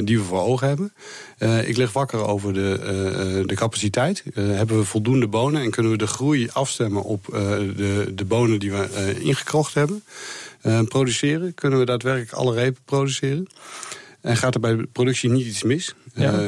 die 0.03 0.17
we 0.17 0.23
voor 0.23 0.39
ogen 0.39 0.67
hebben? 0.67 0.93
ik 1.65 1.77
lig 1.77 1.93
wakker 1.93 2.25
over 2.25 2.53
de, 2.53 3.43
de 3.45 3.55
capaciteit. 3.55 4.23
Uh, 4.39 4.55
hebben 4.55 4.77
we 4.77 4.83
voldoende 4.83 5.27
bonen 5.27 5.61
en 5.61 5.69
kunnen 5.69 5.91
we 5.91 5.97
de 5.97 6.07
groei 6.07 6.49
afstemmen 6.53 7.03
op 7.03 7.27
uh, 7.27 7.39
de, 7.75 8.11
de 8.15 8.25
bonen 8.25 8.59
die 8.59 8.71
we 8.71 9.13
uh, 9.17 9.25
ingekrocht 9.25 9.73
hebben? 9.73 10.03
produceren, 10.87 11.53
kunnen 11.53 11.79
we 11.79 11.85
daadwerkelijk 11.85 12.31
alle 12.31 12.53
repen 12.53 12.81
produceren? 12.85 13.47
En 14.21 14.37
gaat 14.37 14.53
er 14.53 14.59
bij 14.59 14.75
de 14.75 14.87
productie 14.91 15.29
niet 15.29 15.45
iets 15.45 15.63
mis? 15.63 15.93
Ja. 16.13 16.39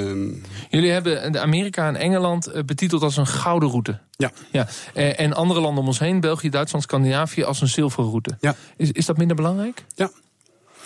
Jullie 0.69 0.91
hebben 0.91 1.31
de 1.31 1.39
Amerika 1.39 1.88
en 1.88 1.95
Engeland 1.95 2.65
betiteld 2.65 3.03
als 3.03 3.17
een 3.17 3.27
gouden 3.27 3.69
route. 3.69 4.00
Ja. 4.12 4.31
ja. 4.51 4.67
En 4.93 5.33
andere 5.33 5.62
landen 5.62 5.81
om 5.81 5.88
ons 5.88 6.00
heen, 6.00 6.19
België, 6.19 6.50
Duitsland, 6.50 6.83
Scandinavië, 6.83 7.43
als 7.43 7.62
een 7.62 7.67
zilveren 7.67 8.10
route. 8.10 8.38
Ja. 8.39 8.55
Is, 8.77 8.91
is 8.91 9.05
dat 9.05 9.17
minder 9.17 9.36
belangrijk? 9.36 9.83
Ja. 9.95 10.12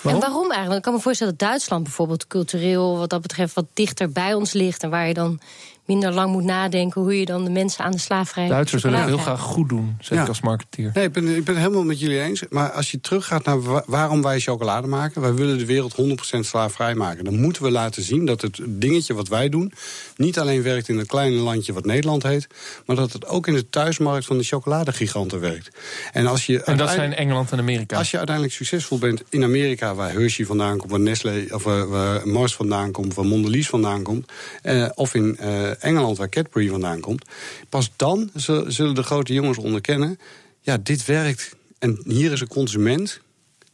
En 0.03 0.19
waarom 0.19 0.49
eigenlijk? 0.49 0.77
Ik 0.77 0.81
kan 0.81 0.93
me 0.93 0.99
voorstellen 0.99 1.37
dat 1.37 1.47
Duitsland 1.47 1.83
bijvoorbeeld 1.83 2.27
cultureel 2.27 2.97
wat 2.97 3.09
dat 3.09 3.21
betreft 3.21 3.53
wat 3.53 3.65
dichter 3.73 4.11
bij 4.11 4.33
ons 4.33 4.53
ligt. 4.53 4.83
En 4.83 4.89
waar 4.89 5.07
je 5.07 5.13
dan 5.13 5.39
minder 5.85 6.13
lang 6.13 6.31
moet 6.31 6.43
nadenken 6.43 7.01
hoe 7.01 7.19
je 7.19 7.25
dan 7.25 7.43
de 7.43 7.49
mensen 7.49 7.85
aan 7.85 7.91
de 7.91 7.97
slaafvrij. 7.97 8.47
Duitsers 8.47 8.83
willen 8.83 8.99
het 8.99 9.07
heel 9.07 9.17
graag 9.17 9.41
goed 9.41 9.69
doen, 9.69 9.97
zeg 9.99 10.21
ik 10.21 10.27
als 10.27 10.41
marketeer. 10.41 10.91
Nee, 10.93 11.05
ik 11.05 11.11
ben, 11.11 11.27
ik 11.35 11.43
ben 11.43 11.53
het 11.53 11.63
helemaal 11.63 11.83
met 11.83 11.99
jullie 11.99 12.21
eens. 12.21 12.43
Maar 12.49 12.71
als 12.71 12.91
je 12.91 13.01
teruggaat 13.01 13.45
naar 13.45 13.83
waarom 13.85 14.21
wij 14.21 14.39
chocolade 14.39 14.87
maken, 14.87 15.21
wij 15.21 15.33
willen 15.33 15.57
de 15.57 15.65
wereld 15.65 15.95
100% 16.35 16.39
slaafvrij 16.39 16.95
maken. 16.95 17.23
Dan 17.23 17.39
moeten 17.39 17.63
we 17.63 17.71
laten 17.71 18.03
zien 18.03 18.25
dat 18.25 18.41
het 18.41 18.59
dingetje 18.67 19.13
wat 19.13 19.27
wij 19.27 19.49
doen 19.49 19.73
niet 20.15 20.39
alleen 20.39 20.61
werkt 20.61 20.89
in 20.89 20.97
het 20.97 21.07
kleine 21.07 21.35
landje 21.35 21.73
wat 21.73 21.85
Nederland 21.85 22.23
heet, 22.23 22.47
maar 22.85 22.95
dat 22.95 23.13
het 23.13 23.25
ook 23.25 23.47
in 23.47 23.53
de 23.53 23.69
thuismarkt 23.69 24.25
van 24.25 24.37
de 24.37 24.43
chocoladegiganten 24.43 25.39
werkt. 25.39 25.69
En, 26.11 26.27
als 26.27 26.45
je 26.45 26.63
en 26.63 26.77
dat 26.77 26.89
zijn 26.89 27.15
Engeland 27.15 27.51
en 27.51 27.59
Amerika. 27.59 27.97
Als 27.97 28.11
je 28.11 28.17
uiteindelijk 28.17 28.55
succesvol 28.55 28.97
bent 28.97 29.23
in 29.29 29.43
Amerika, 29.43 29.95
waar 29.95 30.11
Hershey 30.11 30.45
vandaan 30.45 30.77
komt, 30.77 30.91
waar 30.91 30.99
Nestlé 30.99 31.45
of 31.49 31.63
waar 31.63 32.27
Mars 32.27 32.55
vandaan 32.55 32.91
komt, 32.91 33.13
waar 33.13 33.25
Mondelez 33.25 33.67
vandaan 33.67 34.03
komt, 34.03 34.31
eh, 34.61 34.89
of 34.93 35.13
in 35.13 35.37
eh, 35.37 35.83
Engeland, 35.83 36.17
waar 36.17 36.29
Cadbury 36.29 36.67
vandaan 36.67 36.99
komt. 36.99 37.25
Pas 37.69 37.91
dan 37.95 38.29
zullen 38.67 38.95
de 38.95 39.03
grote 39.03 39.33
jongens 39.33 39.57
onderkennen... 39.57 40.19
ja, 40.61 40.77
dit 40.77 41.05
werkt. 41.05 41.55
En 41.79 42.01
hier 42.05 42.31
is 42.31 42.41
een 42.41 42.47
consument 42.47 43.21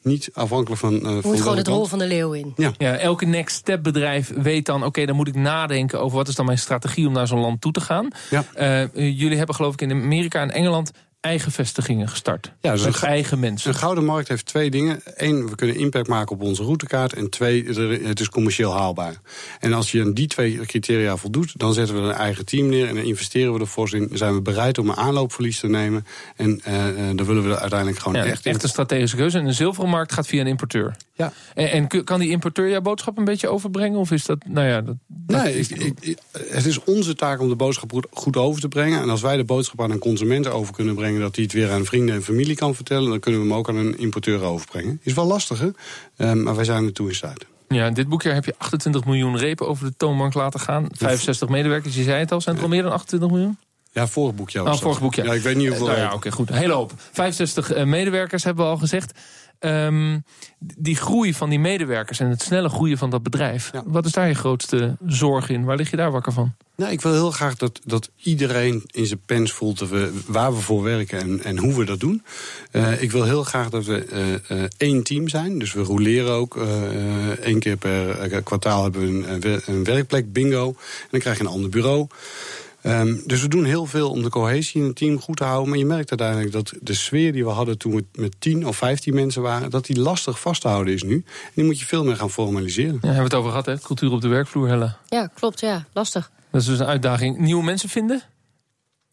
niet 0.02 0.30
afhankelijk 0.34 0.82
van. 0.82 0.94
Uh, 0.94 1.24
moet 1.24 1.42
gewoon 1.42 1.58
het 1.58 1.68
rol 1.68 1.86
van 1.86 2.00
de 2.00 2.08
leeuw 2.08 2.34
in. 2.34 2.54
Ja. 2.56 2.72
ja 2.78 2.98
elke 2.98 3.26
next 3.26 3.56
step 3.56 3.84
bedrijf 3.84 4.34
weet 4.36 4.66
dan: 4.66 4.86
oké, 4.86 5.06
dan 5.06 5.16
moet 5.16 5.28
ik 5.28 5.36
nadenken 5.36 6.02
over 6.02 6.18
wat 6.18 6.28
is 6.28 6.36
dan 6.36 6.46
mijn 6.46 6.58
strategie 6.58 7.08
om 7.08 7.14
naar 7.14 7.28
zo'n 7.28 7.40
land 7.40 7.62
toe 7.62 7.72
te 7.72 7.82
gaan. 7.82 8.08
Ja. 8.30 8.46
Uh, 8.60 9.20
jullie 9.20 9.38
hebben 9.38 9.56
geloof 9.56 9.74
ik 9.74 9.82
in 9.82 9.92
Amerika 9.92 10.42
en 10.42 10.52
Engeland 10.52 10.92
eigen 11.22 11.52
vestigingen 11.52 12.10
gestart. 12.10 12.52
Ja, 12.62 12.72
dus 12.72 12.84
met 12.84 13.04
eigen 13.04 13.40
mensen. 13.40 13.70
Een 13.70 13.78
gouden 13.78 14.06
markt 14.06 14.28
heeft 14.28 14.46
twee 14.46 14.72
dingen. 14.72 15.02
Eén, 15.16 15.50
we 15.50 15.56
kunnen 15.56 15.76
impact 15.76 16.08
maken 16.08 16.36
op 16.36 16.42
onze 16.42 16.64
routekaart. 16.64 17.14
En 17.14 17.30
twee, 17.30 17.66
het 18.04 18.20
is 18.20 18.30
commercieel 18.30 18.74
haalbaar. 18.74 19.16
En 19.60 19.74
als 19.74 19.92
je 19.92 20.02
aan 20.02 20.14
die 20.14 20.28
twee 20.28 20.56
criteria 20.58 21.18
voldoet, 21.18 21.60
dan 21.60 21.74
zetten 21.74 21.96
we 21.96 22.02
een 22.02 22.16
eigen 22.16 22.46
team 22.46 22.70
neer 22.70 22.88
en 22.88 22.96
dan 22.96 23.04
investeren 23.04 23.54
we 23.54 23.60
er 23.60 23.66
fors 23.66 23.92
in. 23.92 24.10
Zijn 24.14 24.34
we 24.34 24.42
bereid 24.42 24.78
om 24.78 24.90
een 24.90 24.96
aanloopverlies 24.96 25.60
te 25.60 25.68
nemen. 25.68 26.06
En 26.36 26.62
uh, 26.68 26.86
dan 27.16 27.26
willen 27.26 27.48
we 27.48 27.60
uiteindelijk 27.60 28.00
gewoon 28.00 28.18
ja, 28.18 28.26
echt. 28.26 28.46
Echt 28.46 28.64
een 28.64 28.70
strategische 28.70 29.16
keuze. 29.16 29.38
En 29.38 29.46
een 29.46 29.54
zilveren 29.54 29.90
markt 29.90 30.14
gaat 30.14 30.28
via 30.28 30.42
een 30.42 30.48
importeur. 30.48 30.96
Ja. 31.14 31.34
En, 31.54 31.72
en, 31.72 32.04
kan 32.04 32.20
die 32.20 32.30
importeur 32.30 32.70
jouw 32.70 32.82
boodschap 32.82 33.18
een 33.18 33.26
beetje 33.26 33.48
overbrengen? 33.48 34.00
Of 34.00 34.12
is 34.12 34.26
dat, 34.26 34.46
nou 34.48 34.68
ja, 34.68 34.82
dat, 34.82 34.96
nee, 35.28 35.56
ik, 35.56 36.18
het 36.48 36.66
is 36.66 36.84
onze 36.84 37.16
taak 37.16 37.40
om 37.40 37.50
de 37.50 37.56
boodschap 37.56 38.08
goed 38.12 38.38
over 38.38 38.62
te 38.62 38.68
brengen. 38.68 39.02
En 39.02 39.10
als 39.10 39.22
wij 39.22 39.38
de 39.38 39.44
boodschap 39.44 39.82
aan 39.82 39.92
een 39.92 40.00
consument 40.00 40.48
over 40.48 40.74
kunnen 40.74 40.96
brengen 40.96 41.11
dat 41.20 41.36
hij 41.36 41.44
het 41.44 41.54
weer 41.54 41.72
aan 41.72 41.86
vrienden 41.86 42.16
en 42.16 42.24
familie 42.24 42.56
kan 42.56 42.76
vertellen... 42.76 43.10
dan 43.10 43.20
kunnen 43.20 43.42
we 43.42 43.48
hem 43.48 43.56
ook 43.56 43.70
aan 43.70 43.76
een 43.76 43.98
importeur 43.98 44.42
overbrengen. 44.42 45.00
Is 45.04 45.14
wel 45.14 45.26
lastig, 45.26 45.60
hè? 45.60 45.70
Um, 46.30 46.44
maar 46.44 46.56
wij 46.56 46.66
zijn 46.66 46.86
er 46.86 46.94
toe 46.94 47.08
in 47.08 47.16
staat. 47.16 47.46
Ja, 47.68 47.90
dit 47.90 48.08
boekjaar 48.08 48.34
heb 48.34 48.46
je 48.46 48.54
28 48.58 49.06
miljoen 49.06 49.38
repen 49.38 49.68
over 49.68 49.86
de 49.86 49.94
toonbank 49.98 50.34
laten 50.34 50.60
gaan. 50.60 50.88
65 50.92 51.50
medewerkers, 51.50 51.96
je 51.96 52.04
zei 52.04 52.20
het 52.20 52.32
al. 52.32 52.42
Zijn 52.42 52.56
het 52.56 52.64
al 52.64 52.70
meer 52.70 52.84
dan 52.84 52.92
28 52.92 53.30
miljoen? 53.30 53.58
Ja, 53.92 54.08
vorig 54.08 54.36
boekjaar. 54.36 54.66
Oh, 54.66 54.74
vorig 54.74 55.02
boekjaar. 55.02 55.26
Ja, 55.26 55.34
ik 55.34 55.42
weet 55.42 55.56
niet 55.56 55.68
hoeveel. 55.68 55.88
Uh, 55.88 55.94
nou 55.94 56.06
ja, 56.06 56.14
oké, 56.14 56.32
goed. 56.32 56.50
Een 56.50 56.56
hele 56.56 56.74
hoop. 56.74 56.94
65 57.12 57.76
uh, 57.76 57.84
medewerkers 57.84 58.44
hebben 58.44 58.66
we 58.66 58.72
al 58.72 58.78
gezegd. 58.78 59.20
Um, 59.66 60.24
die 60.60 60.96
groei 60.96 61.34
van 61.34 61.50
die 61.50 61.60
medewerkers 61.60 62.20
en 62.20 62.30
het 62.30 62.42
snelle 62.42 62.70
groeien 62.70 62.98
van 62.98 63.10
dat 63.10 63.24
bedrijf. 63.24 63.70
Ja. 63.74 63.84
Wat 63.86 64.06
is 64.06 64.12
daar 64.12 64.28
je 64.28 64.34
grootste 64.34 64.98
zorg 65.06 65.50
in? 65.50 65.64
Waar 65.64 65.76
lig 65.76 65.90
je 65.90 65.98
daar 65.98 66.12
wakker 66.12 66.32
van? 66.32 66.54
Nou, 66.76 66.92
ik 66.92 67.02
wil 67.02 67.14
heel 67.14 67.32
graag 67.32 67.56
dat, 67.56 67.80
dat 67.86 68.10
iedereen 68.16 68.84
in 68.92 69.06
zijn 69.06 69.22
pens 69.26 69.52
voelt 69.52 69.80
we, 69.80 70.22
waar 70.26 70.54
we 70.54 70.60
voor 70.60 70.84
werken 70.84 71.20
en, 71.20 71.44
en 71.44 71.58
hoe 71.58 71.74
we 71.74 71.86
dat 71.86 72.00
doen. 72.00 72.24
Uh, 72.72 73.02
ik 73.02 73.12
wil 73.12 73.24
heel 73.24 73.44
graag 73.44 73.70
dat 73.70 73.86
we 73.86 74.08
uh, 74.50 74.58
uh, 74.58 74.66
één 74.78 75.04
team 75.04 75.28
zijn. 75.28 75.60
Dus 75.60 75.74
we 75.74 75.82
roleren 75.82 76.32
ook. 76.32 76.58
één 77.42 77.60
keer 77.60 77.78
per 77.78 78.42
kwartaal 78.44 78.84
hebben 78.84 79.02
we 79.02 79.28
een, 79.28 79.62
een 79.66 79.84
werkplek 79.84 80.34
bingo. 80.34 80.68
En 80.68 81.08
dan 81.10 81.20
krijg 81.20 81.38
je 81.38 81.44
een 81.44 81.50
ander 81.50 81.70
bureau. 81.70 82.08
Um, 82.84 83.22
dus 83.26 83.42
we 83.42 83.48
doen 83.48 83.64
heel 83.64 83.86
veel 83.86 84.10
om 84.10 84.24
de 84.24 84.30
cohesie 84.30 84.82
in 84.82 84.88
het 84.88 84.96
team 84.96 85.20
goed 85.20 85.38
te 85.38 85.44
houden. 85.44 85.70
Maar 85.70 85.78
je 85.78 85.86
merkt 85.86 86.10
uiteindelijk 86.10 86.52
dat 86.52 86.74
de 86.82 86.94
sfeer 86.94 87.34
die 87.34 87.44
we 87.44 87.50
hadden 87.50 87.78
toen 87.78 87.96
we 87.96 88.06
met 88.16 88.36
10 88.40 88.68
of 88.68 88.78
15 88.78 89.14
mensen 89.14 89.42
waren, 89.42 89.70
dat 89.70 89.86
die 89.86 90.00
lastig 90.00 90.40
vast 90.40 90.62
te 90.62 90.68
houden 90.68 90.94
is 90.94 91.04
nu. 91.04 91.16
En 91.16 91.52
die 91.54 91.66
moet 91.66 91.80
je 91.80 91.86
veel 91.86 92.04
meer 92.04 92.16
gaan 92.16 92.30
formaliseren. 92.30 92.94
Ja, 92.94 93.00
hebben 93.02 93.18
we 93.18 93.24
het 93.24 93.34
over 93.34 93.50
gehad, 93.50 93.66
hè? 93.66 93.80
Cultuur 93.80 94.12
op 94.12 94.22
de 94.22 94.28
werkvloer, 94.28 94.68
Helle. 94.68 94.94
Ja, 95.08 95.28
klopt, 95.34 95.60
ja. 95.60 95.86
Lastig. 95.94 96.32
Dat 96.52 96.62
is 96.62 96.68
dus 96.68 96.80
een 96.80 96.86
uitdaging. 96.86 97.38
Nieuwe 97.38 97.64
mensen 97.64 97.90
vinden? 97.90 98.22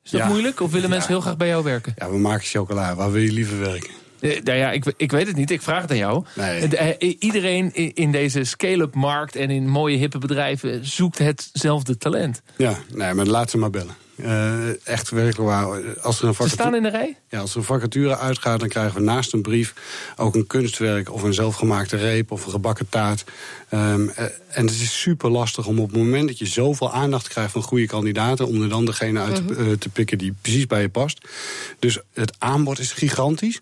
Is 0.04 0.10
dat 0.10 0.28
moeilijk? 0.28 0.60
Of 0.60 0.72
willen 0.72 0.90
mensen 0.90 1.10
heel 1.10 1.20
graag 1.20 1.36
bij 1.36 1.48
jou 1.48 1.64
werken? 1.64 1.94
Ja, 1.96 2.10
we 2.10 2.18
maken 2.18 2.46
chocola. 2.46 2.94
Waar 2.94 3.12
wil 3.12 3.22
je 3.22 3.32
liever 3.32 3.58
werken? 3.58 3.90
Eh, 4.20 4.42
nou 4.42 4.58
ja, 4.58 4.70
ik, 4.70 4.92
ik 4.96 5.10
weet 5.10 5.26
het 5.26 5.36
niet. 5.36 5.50
Ik 5.50 5.62
vraag 5.62 5.82
het 5.82 5.90
aan 5.90 5.96
jou. 5.96 6.24
Nee. 6.34 6.68
Eh, 6.68 7.14
iedereen 7.18 7.74
in 7.94 8.12
deze 8.12 8.44
scale-up 8.44 8.94
markt 8.94 9.36
en 9.36 9.50
in 9.50 9.68
mooie 9.68 9.96
hippe 9.96 10.18
bedrijven 10.18 10.86
zoekt 10.86 11.18
hetzelfde 11.18 11.96
talent. 11.96 12.42
Ja, 12.56 12.78
nee, 12.94 13.14
maar 13.14 13.26
laat 13.26 13.50
ze 13.50 13.58
maar 13.58 13.70
bellen. 13.70 13.94
Uh, 14.22 14.86
echt 14.86 15.10
werkelijk 15.10 15.50
waar. 15.50 15.66
Als 16.02 16.20
er 16.20 16.28
een 16.28 16.34
vacature, 16.34 16.48
Ze 16.48 16.54
staan 16.54 16.74
in 16.74 16.82
de 16.82 16.88
rij? 16.88 17.16
Ja, 17.28 17.40
als 17.40 17.50
er 17.50 17.56
een 17.56 17.64
vacature 17.64 18.18
uitgaat, 18.18 18.60
dan 18.60 18.68
krijgen 18.68 18.94
we 18.94 19.00
naast 19.00 19.32
een 19.32 19.42
brief 19.42 19.74
ook 20.16 20.34
een 20.34 20.46
kunstwerk 20.46 21.12
of 21.12 21.22
een 21.22 21.34
zelfgemaakte 21.34 21.96
reep 21.96 22.30
of 22.30 22.44
een 22.44 22.50
gebakken 22.50 22.88
taart. 22.88 23.24
Um, 23.74 24.10
en 24.48 24.66
het 24.66 24.70
is 24.70 25.00
super 25.00 25.30
lastig 25.30 25.66
om 25.66 25.78
op 25.78 25.88
het 25.88 25.96
moment 25.96 26.28
dat 26.28 26.38
je 26.38 26.46
zoveel 26.46 26.92
aandacht 26.92 27.28
krijgt 27.28 27.52
van 27.52 27.62
goede 27.62 27.86
kandidaten, 27.86 28.46
om 28.46 28.62
er 28.62 28.68
dan 28.68 28.84
degene 28.84 29.20
uit 29.20 29.36
te, 29.36 29.56
uh, 29.56 29.72
te 29.72 29.88
pikken 29.88 30.18
die 30.18 30.34
precies 30.40 30.66
bij 30.66 30.80
je 30.80 30.88
past. 30.88 31.28
Dus 31.78 31.98
het 32.12 32.32
aanbod 32.38 32.78
is 32.78 32.92
gigantisch. 32.92 33.60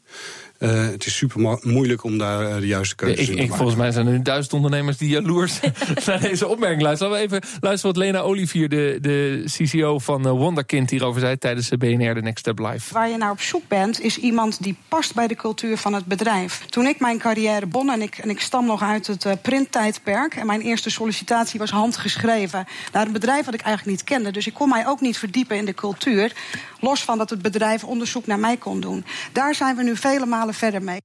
Uh, 0.58 0.88
het 0.88 1.06
is 1.06 1.16
super 1.16 1.58
moeilijk 1.62 2.04
om 2.04 2.18
daar 2.18 2.42
uh, 2.42 2.54
de 2.54 2.66
juiste 2.66 2.94
keuzes 2.94 3.20
ik, 3.20 3.28
in 3.28 3.36
te 3.36 3.42
ik, 3.42 3.48
maken. 3.48 3.56
Volgens 3.56 3.78
mij 3.78 3.90
zijn 3.90 4.06
er 4.06 4.12
nu 4.12 4.22
duizend 4.22 4.52
ondernemers 4.52 4.96
die 4.96 5.08
jaloers 5.08 5.60
naar 6.06 6.20
deze 6.20 6.46
opmerking 6.46 6.82
luisteren. 6.82 7.12
Laten 7.12 7.28
we 7.28 7.36
even 7.36 7.48
luisteren 7.60 7.94
wat 7.94 8.04
Lena 8.04 8.18
Olivier, 8.18 8.68
de, 8.68 8.98
de 9.00 9.44
CCO 9.44 9.98
van 9.98 10.26
uh, 10.26 10.32
Wonderkind, 10.32 10.90
hierover 10.90 11.20
zei 11.20 11.38
tijdens 11.38 11.68
de 11.68 11.76
BNR 11.76 12.14
de 12.14 12.22
Next 12.22 12.38
Step 12.38 12.58
Live. 12.58 12.94
Waar 12.94 13.08
je 13.08 13.16
naar 13.16 13.30
op 13.30 13.40
zoek 13.40 13.68
bent, 13.68 14.00
is 14.00 14.18
iemand 14.18 14.62
die 14.62 14.76
past 14.88 15.14
bij 15.14 15.26
de 15.26 15.34
cultuur 15.34 15.76
van 15.76 15.92
het 15.94 16.04
bedrijf. 16.06 16.64
Toen 16.66 16.86
ik 16.86 17.00
mijn 17.00 17.18
carrière 17.18 17.66
begon, 17.66 17.90
en 17.90 18.02
ik, 18.02 18.18
en 18.18 18.30
ik 18.30 18.40
stam 18.40 18.66
nog 18.66 18.82
uit 18.82 19.06
het 19.06 19.42
printtijdperk... 19.42 20.34
en 20.34 20.46
mijn 20.46 20.60
eerste 20.60 20.90
sollicitatie 20.90 21.58
was 21.58 21.70
handgeschreven 21.70 22.66
naar 22.92 23.06
een 23.06 23.12
bedrijf 23.12 23.44
wat 23.44 23.54
ik 23.54 23.60
eigenlijk 23.60 23.96
niet 23.96 24.06
kende. 24.08 24.30
Dus 24.30 24.46
ik 24.46 24.54
kon 24.54 24.68
mij 24.68 24.86
ook 24.86 25.00
niet 25.00 25.18
verdiepen 25.18 25.56
in 25.56 25.64
de 25.64 25.74
cultuur. 25.74 26.32
Los 26.80 27.04
van 27.04 27.18
dat 27.18 27.30
het 27.30 27.42
bedrijf 27.42 27.84
onderzoek 27.84 28.26
naar 28.26 28.38
mij 28.38 28.56
kon 28.56 28.80
doen. 28.80 29.04
Daar 29.32 29.54
zijn 29.54 29.76
we 29.76 29.82
nu 29.82 29.96
vele 29.96 30.26
malen 30.26 30.45
verder 30.54 30.82
mee. 30.82 31.00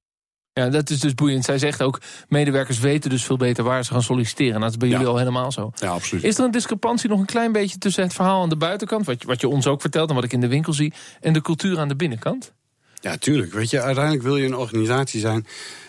Ja, 0.52 0.68
dat 0.68 0.90
is 0.90 1.00
dus 1.00 1.14
boeiend. 1.14 1.44
Zij 1.44 1.58
zegt 1.58 1.82
ook, 1.82 2.00
medewerkers 2.28 2.78
weten 2.78 3.10
dus 3.10 3.24
veel 3.24 3.36
beter 3.36 3.64
waar 3.64 3.84
ze 3.84 3.92
gaan 3.92 4.02
solliciteren. 4.02 4.60
Dat 4.60 4.70
is 4.70 4.76
bij 4.76 4.88
jullie 4.88 5.06
al 5.06 5.16
helemaal 5.16 5.52
zo. 5.52 5.70
Ja, 5.74 5.88
absoluut. 5.88 6.24
Is 6.24 6.38
er 6.38 6.44
een 6.44 6.50
discrepantie 6.50 7.08
nog 7.08 7.20
een 7.20 7.26
klein 7.26 7.52
beetje 7.52 7.78
tussen 7.78 8.02
het 8.02 8.12
verhaal 8.12 8.42
aan 8.42 8.48
de 8.48 8.56
buitenkant... 8.56 9.06
wat 9.06 9.22
je, 9.22 9.26
wat 9.26 9.40
je 9.40 9.48
ons 9.48 9.66
ook 9.66 9.80
vertelt 9.80 10.08
en 10.08 10.14
wat 10.14 10.24
ik 10.24 10.32
in 10.32 10.40
de 10.40 10.48
winkel 10.48 10.72
zie... 10.72 10.92
en 11.20 11.32
de 11.32 11.40
cultuur 11.40 11.78
aan 11.78 11.88
de 11.88 11.96
binnenkant? 11.96 12.52
Ja, 13.00 13.16
tuurlijk. 13.16 13.52
Weet 13.52 13.70
je, 13.70 13.80
uiteindelijk 13.80 14.24
wil 14.24 14.36
je 14.36 14.46
een 14.46 14.56
organisatie 14.56 15.20
zijn... 15.20 15.46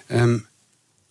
Um, 0.08 0.48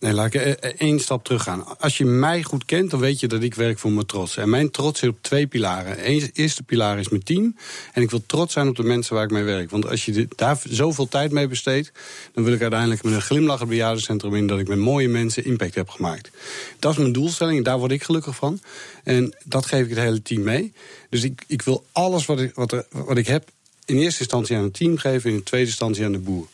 Nee, 0.03 0.13
laat 0.13 0.33
ik 0.33 0.33
e- 0.33 0.55
e- 0.59 0.73
één 0.77 0.99
stap 0.99 1.23
teruggaan. 1.23 1.77
Als 1.79 1.97
je 1.97 2.05
mij 2.05 2.43
goed 2.43 2.65
kent, 2.65 2.91
dan 2.91 2.99
weet 2.99 3.19
je 3.19 3.27
dat 3.27 3.43
ik 3.43 3.55
werk 3.55 3.79
voor 3.79 3.91
mijn 3.91 4.05
trots. 4.05 4.37
En 4.37 4.49
mijn 4.49 4.71
trots 4.71 4.99
zit 4.99 5.09
op 5.09 5.17
twee 5.21 5.47
pilaren. 5.47 5.97
Eerste 6.33 6.63
pilaar 6.63 6.99
is 6.99 7.09
mijn 7.09 7.23
team. 7.23 7.55
En 7.93 8.01
ik 8.01 8.09
wil 8.09 8.23
trots 8.25 8.53
zijn 8.53 8.67
op 8.67 8.75
de 8.75 8.83
mensen 8.83 9.15
waar 9.15 9.23
ik 9.23 9.31
mee 9.31 9.43
werk. 9.43 9.69
Want 9.69 9.87
als 9.89 10.05
je 10.05 10.27
daar 10.35 10.61
zoveel 10.69 11.07
tijd 11.07 11.31
mee 11.31 11.47
besteedt... 11.47 11.91
dan 12.33 12.43
wil 12.43 12.53
ik 12.53 12.61
uiteindelijk 12.61 13.03
met 13.03 13.13
een 13.13 13.21
glimlach 13.21 13.59
het 13.59 13.69
bejaardencentrum 13.69 14.35
in... 14.35 14.47
dat 14.47 14.59
ik 14.59 14.67
met 14.67 14.77
mooie 14.77 15.07
mensen 15.07 15.45
impact 15.45 15.75
heb 15.75 15.89
gemaakt. 15.89 16.31
Dat 16.79 16.91
is 16.91 16.97
mijn 16.97 17.13
doelstelling 17.13 17.63
daar 17.63 17.79
word 17.79 17.91
ik 17.91 18.03
gelukkig 18.03 18.35
van. 18.35 18.61
En 19.03 19.35
dat 19.43 19.65
geef 19.65 19.83
ik 19.83 19.89
het 19.89 19.99
hele 19.99 20.21
team 20.21 20.43
mee. 20.43 20.73
Dus 21.09 21.23
ik, 21.23 21.43
ik 21.47 21.61
wil 21.61 21.85
alles 21.91 22.25
wat 22.25 22.39
ik, 22.39 22.55
wat, 22.55 22.71
er, 22.71 22.85
wat 22.89 23.17
ik 23.17 23.27
heb... 23.27 23.49
in 23.85 23.97
eerste 23.97 24.19
instantie 24.19 24.55
aan 24.55 24.63
het 24.63 24.73
team 24.73 24.97
geven... 24.97 25.29
in 25.29 25.35
de 25.35 25.43
tweede 25.43 25.67
instantie 25.67 26.05
aan 26.05 26.11
de 26.11 26.19
boer. 26.19 26.47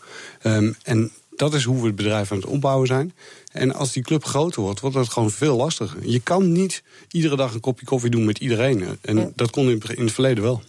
Um, 0.43 0.75
en 0.83 1.11
dat 1.39 1.53
is 1.53 1.63
hoe 1.63 1.79
we 1.79 1.85
het 1.87 1.95
bedrijf 1.95 2.31
aan 2.31 2.37
het 2.37 2.45
opbouwen 2.45 2.87
zijn. 2.87 3.13
En 3.51 3.73
als 3.73 3.91
die 3.91 4.03
club 4.03 4.25
groter 4.25 4.61
wordt, 4.61 4.79
wordt 4.79 4.95
dat 4.95 5.09
gewoon 5.09 5.31
veel 5.31 5.55
lastiger. 5.55 6.09
Je 6.09 6.19
kan 6.19 6.51
niet 6.51 6.83
iedere 7.11 7.35
dag 7.35 7.53
een 7.53 7.59
kopje 7.59 7.85
koffie 7.85 8.09
doen 8.09 8.25
met 8.25 8.39
iedereen. 8.39 8.97
En 9.01 9.31
dat 9.35 9.49
kon 9.49 9.69
in, 9.69 9.81
het 9.85 10.11
verleden 10.11 10.43
wel. 10.43 10.61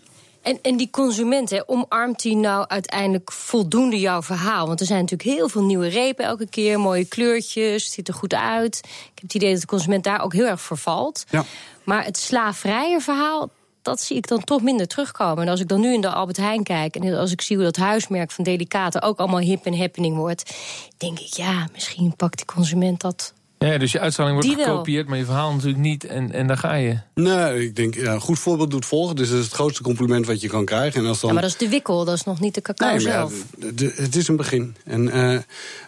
En, 0.43 0.59
en 0.63 0.77
die 0.77 0.91
consument, 0.91 1.51
hè, 1.51 1.61
omarmt 1.67 2.23
die 2.23 2.37
nou 2.37 2.65
uiteindelijk 2.69 3.33
voldoende 3.33 4.01
jouw 4.01 4.23
verhaal? 4.23 4.67
Want 4.67 4.81
er 4.81 4.87
zijn 4.87 5.01
natuurlijk 5.01 5.39
heel 5.39 5.49
veel 5.49 5.65
nieuwe 5.65 5.89
repen 5.89 6.25
elke 6.25 6.47
keer, 6.47 6.81
mooie 6.81 7.05
kleurtjes, 7.05 7.93
ziet 7.93 8.09
er 8.09 8.15
goed 8.15 8.35
uit. 8.35 8.81
Ik 8.85 9.11
heb 9.15 9.23
het 9.23 9.35
idee 9.35 9.53
dat 9.53 9.61
de 9.61 9.67
consument 9.67 10.05
daar 10.05 10.23
ook 10.23 10.33
heel 10.33 10.47
erg 10.47 10.61
vervalt. 10.61 11.25
Ja. 11.31 11.45
Maar 11.85 12.05
het 12.05 12.17
slaafvrije 12.17 13.01
verhaal, 13.01 13.51
dat 13.83 14.01
zie 14.01 14.17
ik 14.17 14.29
dan 14.29 14.45
toch 14.45 14.63
minder 14.63 14.87
terugkomen. 14.87 15.45
En 15.45 15.51
als 15.51 15.61
ik 15.61 15.69
dan 15.69 15.81
nu 15.81 15.93
in 15.93 16.01
de 16.01 16.11
Albert 16.11 16.37
Heijn 16.37 16.63
kijk... 16.63 16.97
en 16.97 17.15
als 17.15 17.33
ik 17.33 17.41
zie 17.41 17.57
hoe 17.57 17.65
dat 17.65 17.77
huismerk 17.77 18.31
van 18.31 18.45
Delicaten 18.45 19.03
ook 19.03 19.19
allemaal 19.19 19.41
hip 19.41 19.65
en 19.65 19.79
happening 19.79 20.17
wordt... 20.17 20.57
denk 20.97 21.19
ik, 21.19 21.35
ja, 21.35 21.69
misschien 21.73 22.17
pakt 22.17 22.37
die 22.37 22.47
consument 22.47 23.01
dat 23.01 23.33
Ja, 23.67 23.79
dus 23.79 23.93
je 23.93 24.01
uitstraling 24.01 24.35
wordt 24.37 24.49
Die 24.49 24.57
wel. 24.65 24.67
gekopieerd, 24.75 25.09
maar 25.09 25.19
je 25.19 25.25
verhaal 25.25 25.53
natuurlijk 25.53 25.79
niet. 25.83 26.05
En, 26.05 26.33
en 26.33 26.47
daar 26.47 26.57
ga 26.57 26.75
je. 26.75 26.99
Nee, 27.15 27.65
ik 27.65 27.77
denk, 27.77 27.95
ja, 27.95 28.19
goed 28.19 28.39
voorbeeld 28.39 28.71
doet 28.71 28.87
volgen. 28.87 29.17
Dus 29.17 29.29
dat 29.29 29.39
is 29.39 29.45
het 29.45 29.55
grootste 29.55 29.83
compliment 29.83 30.27
wat 30.27 30.41
je 30.41 30.49
kan 30.49 30.65
krijgen. 30.65 31.01
En 31.01 31.07
als 31.07 31.21
dan... 31.21 31.29
Ja, 31.29 31.35
maar 31.35 31.43
dat 31.45 31.53
is 31.53 31.59
de 31.59 31.69
wikkel, 31.69 32.05
dat 32.05 32.15
is 32.15 32.25
nog 32.25 32.41
niet 32.41 32.55
de 32.55 32.61
cacao 32.63 32.87
Nee, 32.89 32.97
maar 33.05 33.13
ja, 33.13 33.19
zelf. 33.19 33.33
de- 33.59 33.75
de- 33.75 33.93
het 33.97 34.17
is 34.17 34.29
een 34.29 34.37
begin. 34.37 34.77
En, 34.85 35.09
eh, 35.13 35.39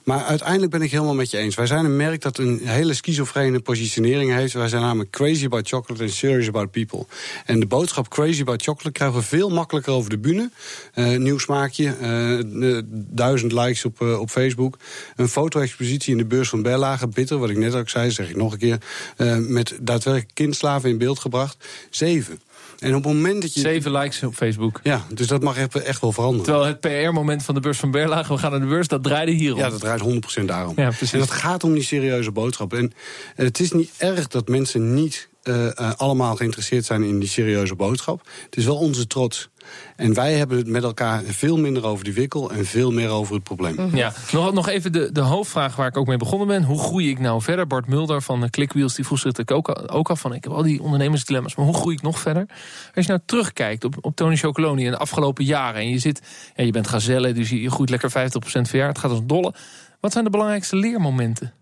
maar 0.05 0.25
uiteindelijk 0.25 0.71
ben 0.73 0.83
ik 0.83 0.91
helemaal 0.91 1.15
met 1.15 1.31
je 1.31 1.39
eens. 1.39 1.55
Wij 1.55 1.67
zijn 1.67 1.85
een 1.85 1.97
merk 1.97 2.23
dat 2.23 2.39
een 2.39 2.61
hele 2.65 2.95
schizofrene 2.95 3.61
positionering 3.61 4.33
heeft. 4.35 4.53
Wij 4.53 4.69
zijn 4.69 4.83
namelijk 4.83 5.11
crazy 5.11 5.45
about 5.45 5.69
chocolate 5.69 6.03
en 6.03 6.11
serious 6.11 6.49
about 6.49 6.71
people. 6.71 7.07
En 7.47 7.61
de 7.61 7.67
boodschap 7.67 8.09
crazy 8.09 8.41
about 8.41 8.63
chocolate 8.63 8.93
krijgen 8.93 9.17
we 9.19 9.23
veel 9.25 9.49
makkelijker 9.51 9.93
over 9.93 10.11
de 10.11 10.19
bühne. 10.19 10.51
Eh, 10.95 11.17
nieuw 11.17 11.39
smaakje, 11.39 11.95
eh, 12.01 12.79
duizend 13.11 13.53
likes 13.53 13.85
op, 13.85 14.01
op 14.01 14.31
Facebook. 14.31 14.79
Een 15.17 15.29
foto-expositie 15.29 16.13
in 16.13 16.19
de 16.19 16.25
beurs 16.25 16.49
van 16.49 16.63
Berlage, 16.63 17.09
bitter, 17.09 17.39
wat 17.39 17.51
ik 17.51 17.61
net 17.63 17.75
ook 17.75 17.89
zei, 17.89 18.11
zeg 18.11 18.29
ik 18.31 18.37
nog 18.37 18.53
een 18.53 18.59
keer. 18.59 18.79
eh, 19.17 19.37
met 19.37 19.79
daadwerkelijk 19.81 20.35
kindslaven 20.35 20.91
in 20.91 20.99
beeld 20.99 21.19
gebracht. 21.19 21.69
Zeven. 21.91 22.41
En 22.79 22.95
op 22.95 23.05
het 23.05 23.13
moment 23.13 23.43
dat 23.43 23.55
je... 23.55 23.61
Zeven 23.61 23.93
likes 23.93 24.23
op 24.23 24.35
Facebook. 24.35 24.81
Ja, 24.83 25.07
dus 25.11 25.27
dat 25.27 25.43
mag 25.43 25.57
echt, 25.57 25.75
echt 25.75 26.01
wel 26.01 26.13
veranderen. 26.13 26.45
Terwijl 26.45 26.67
het 26.67 26.81
PR-moment 26.81 27.43
van 27.43 27.55
de 27.55 27.61
beurs 27.61 27.79
van 27.79 27.91
Berlage, 27.91 28.33
we 28.33 28.39
gaan 28.39 28.51
naar 28.51 28.61
de 28.61 28.67
beurs, 28.67 28.89
dat 28.89 29.03
draaide 29.03 29.33
hier 29.33 29.53
om. 29.53 29.59
Ja, 29.59 29.71
dat 29.71 29.81
draait 29.81 30.03
100% 30.41 30.45
daarom. 30.45 30.73
Ja, 30.77 30.87
precies. 30.87 31.13
En 31.13 31.19
dat 31.19 31.31
gaat 31.31 31.65
om 31.65 31.75
die 31.75 31.83
serieuze 31.83 32.31
boodschap. 32.31 32.73
En 32.75 32.93
het 33.35 33.61
is 33.61 33.73
niet 33.73 33.91
erg 33.99 34.29
dat 34.29 34.49
mensen 34.49 34.95
niet 34.95 35.29
eh, 35.43 35.79
eh, 35.79 35.93
allemaal 35.97 36.37
geïnteresseerd 36.37 36.85
zijn 36.85 37.03
in 37.03 37.19
die 37.19 37.29
serieuze 37.29 37.75
boodschap. 37.75 38.29
Het 38.45 38.57
is 38.57 38.65
wel 38.65 38.77
onze 38.77 39.07
trots. 39.07 39.51
En 39.97 40.15
wij 40.15 40.33
hebben 40.33 40.57
het 40.59 40.67
met 40.67 40.83
elkaar 40.83 41.23
veel 41.23 41.59
minder 41.59 41.87
over 41.87 42.05
die 42.05 42.13
wikkel 42.13 42.51
en 42.51 42.67
veel 42.67 42.91
meer 42.91 43.09
over 43.09 43.35
het 43.35 43.43
probleem. 43.43 43.91
Ja, 43.95 44.13
nog, 44.33 44.53
nog 44.53 44.69
even 44.69 44.93
de, 44.93 45.13
de 45.13 45.21
hoofdvraag 45.21 45.77
waar 45.77 45.87
ik 45.87 45.97
ook 45.97 46.07
mee 46.07 46.17
begonnen 46.17 46.47
ben. 46.49 46.63
Hoe 46.63 46.79
groei 46.79 47.11
ik 47.11 47.19
nou 47.19 47.43
verder? 47.43 47.67
Bart 47.67 47.87
Mulder 47.87 48.23
van 48.23 48.51
Clickwheels 48.51 48.95
die 48.95 49.05
vroeg 49.07 49.19
zich 49.19 49.49
ook, 49.49 49.69
al- 49.69 49.89
ook 49.89 50.11
af 50.11 50.21
van... 50.21 50.35
ik 50.35 50.45
heb 50.45 50.53
al 50.53 50.63
die 50.63 50.83
ondernemersdilemma's, 50.83 51.55
maar 51.55 51.67
hoe 51.67 51.75
groei 51.75 51.97
ik 51.97 52.03
nog 52.03 52.19
verder? 52.19 52.47
Als 52.95 53.05
je 53.05 53.11
nou 53.13 53.21
terugkijkt 53.27 53.85
op, 53.85 53.97
op 54.01 54.17
Tony 54.17 54.37
Chocoloni 54.37 54.85
in 54.85 54.91
de 54.91 54.99
afgelopen 54.99 55.45
jaren... 55.45 55.81
en 55.81 55.89
je, 55.89 55.99
zit, 55.99 56.23
ja, 56.55 56.65
je 56.65 56.73
bent 56.73 56.89
gazelle, 56.89 57.33
dus 57.33 57.51
je, 57.51 57.61
je 57.61 57.71
groeit 57.71 57.91
lekker 57.91 58.11
50% 58.11 58.13
per 58.51 58.77
jaar. 58.77 58.89
Het 58.89 58.99
gaat 58.99 59.11
als 59.11 59.21
een 59.21 59.27
dolle. 59.27 59.55
Wat 60.01 60.13
zijn 60.13 60.25
de 60.25 60.31
belangrijkste 60.31 60.77
leermomenten? 60.77 61.53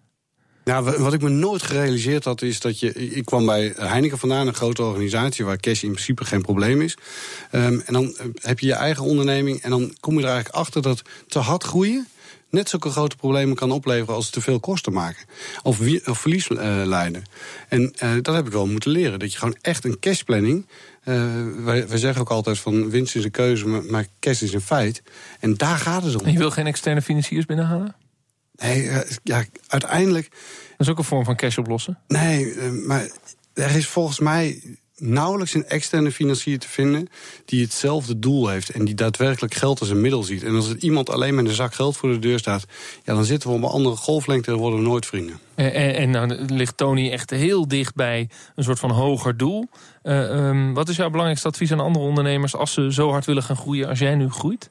Nou, 0.65 0.85
wa- 0.85 0.99
wat 0.99 1.13
ik 1.13 1.21
me 1.23 1.29
nooit 1.29 1.63
gerealiseerd 1.63 2.25
had, 2.25 2.43
is 2.43 2.61
dat 2.61 2.81
je. 2.81 2.93
Ik 2.93 3.25
kwam 3.25 3.47
bij 3.47 3.73
Heineken 3.77 4.19
vandaan, 4.19 4.47
een 4.47 4.55
grote 4.55 4.83
organisatie 4.83 5.45
waar 5.45 5.57
cash 5.57 5.83
in 5.83 5.91
principe 5.93 6.25
geen 6.25 6.43
probleem 6.43 6.81
is. 6.81 6.97
Ehm, 7.51 7.81
en 7.85 7.93
dan 7.93 8.17
eh, 8.17 8.27
heb 8.35 8.59
je 8.59 8.67
je 8.67 8.73
eigen 8.75 9.05
onderneming. 9.05 9.63
En 9.63 9.71
dan 9.71 9.95
kom 10.01 10.15
je 10.15 10.21
er 10.21 10.27
eigenlijk 10.31 10.55
achter 10.57 10.83
dat 10.83 11.03
te 11.29 11.39
hard 11.39 11.65
groeien. 11.65 12.09
net 12.51 12.69
zulke 12.69 12.91
grote 12.91 13.17
problemen 13.17 13.57
kan 13.57 13.71
opleveren 13.71 14.15
als 14.15 14.31
te 14.31 14.41
veel 14.41 14.61
kosten 14.61 14.93
maken. 14.93 15.25
Of, 15.63 15.79
wie- 15.79 16.01
verlies 16.05 16.49
eh, 16.49 16.83
leiden. 16.85 17.23
En 17.69 17.93
eh, 17.99 18.11
dat 18.23 18.35
heb 18.35 18.47
ik 18.47 18.53
wel 18.53 18.67
moeten 18.67 18.91
leren. 18.91 19.19
Dat 19.19 19.33
je 19.33 19.39
gewoon 19.39 19.57
echt 19.61 19.85
een 19.85 19.99
cashplanning. 19.99 20.67
wij, 21.65 21.89
wij 21.89 21.99
zeggen 21.99 22.21
ook 22.21 22.31
altijd 22.31 22.59
van 22.59 22.91
winst 22.91 23.17
is 23.17 23.25
een 23.25 23.31
keuze, 23.31 23.67
maar, 23.67 23.85
maar 23.85 24.07
cash 24.21 24.43
is 24.43 24.53
een 24.53 24.61
feit. 24.61 25.03
En 25.41 25.55
daar 25.55 25.77
gaat 25.79 26.03
het 26.03 26.15
om. 26.17 26.25
En 26.27 26.33
je 26.33 26.39
wil 26.39 26.51
geen 26.51 26.67
externe 26.67 27.03
financiers 27.03 27.47
binnenhalen? 27.47 27.95
Nee, 28.61 28.89
eh, 28.89 29.17
ja, 29.23 29.45
uiteindelijk. 29.69 30.29
Dat 30.31 30.87
is 30.87 30.89
ook 30.89 30.99
een 30.99 31.05
vorm 31.05 31.25
van 31.25 31.37
cash 31.37 31.59
oplossen. 31.59 31.99
Nee, 32.09 32.55
eh, 32.55 32.71
maar 32.71 33.11
er 33.55 33.77
is 33.77 33.87
volgens 33.87 34.19
mij 34.19 34.63
nauwelijks 35.01 35.55
een 35.55 35.67
externe 35.67 36.13
financier 36.13 36.59
te 36.59 36.69
vinden 36.69 37.09
die 37.45 37.63
hetzelfde 37.63 38.19
doel 38.19 38.49
heeft 38.49 38.71
en 38.71 38.85
die 38.85 38.95
daadwerkelijk 38.95 39.55
geld 39.55 39.81
als 39.81 39.89
een 39.89 40.01
middel 40.01 40.23
ziet. 40.23 40.43
En 40.43 40.55
als 40.55 40.69
er 40.69 40.77
iemand 40.77 41.11
alleen 41.11 41.35
met 41.35 41.45
een 41.45 41.55
zak 41.55 41.75
geld 41.75 41.97
voor 41.97 42.09
de 42.09 42.19
deur 42.19 42.39
staat, 42.39 42.65
ja, 43.05 43.15
dan 43.15 43.25
zitten 43.25 43.49
we 43.49 43.55
op 43.55 43.63
een 43.63 43.69
andere 43.69 43.97
golflengte 43.97 44.51
en 44.51 44.57
worden 44.57 44.79
we 44.79 44.85
nooit 44.85 45.07
vrienden. 45.07 45.39
En, 45.55 45.73
en, 45.73 45.95
en 45.95 46.11
nou 46.11 46.45
ligt 46.55 46.77
Tony 46.77 47.11
echt 47.11 47.31
heel 47.31 47.69
dicht 47.69 47.95
bij 47.95 48.29
een 48.55 48.65
soort 48.65 48.79
van 48.79 48.91
hoger 48.91 49.37
doel. 49.37 49.69
Eh, 50.03 50.49
ehm, 50.49 50.73
wat 50.73 50.89
is 50.89 50.97
jouw 50.97 51.11
belangrijkste 51.11 51.49
advies 51.49 51.73
aan 51.73 51.81
andere 51.81 52.05
ondernemers 52.05 52.57
als 52.57 52.73
ze 52.73 52.93
zo 52.93 53.11
hard 53.11 53.25
willen 53.25 53.43
gaan 53.43 53.57
groeien 53.57 53.89
als 53.89 53.99
jij 53.99 54.15
nu 54.15 54.31
groeit? 54.31 54.71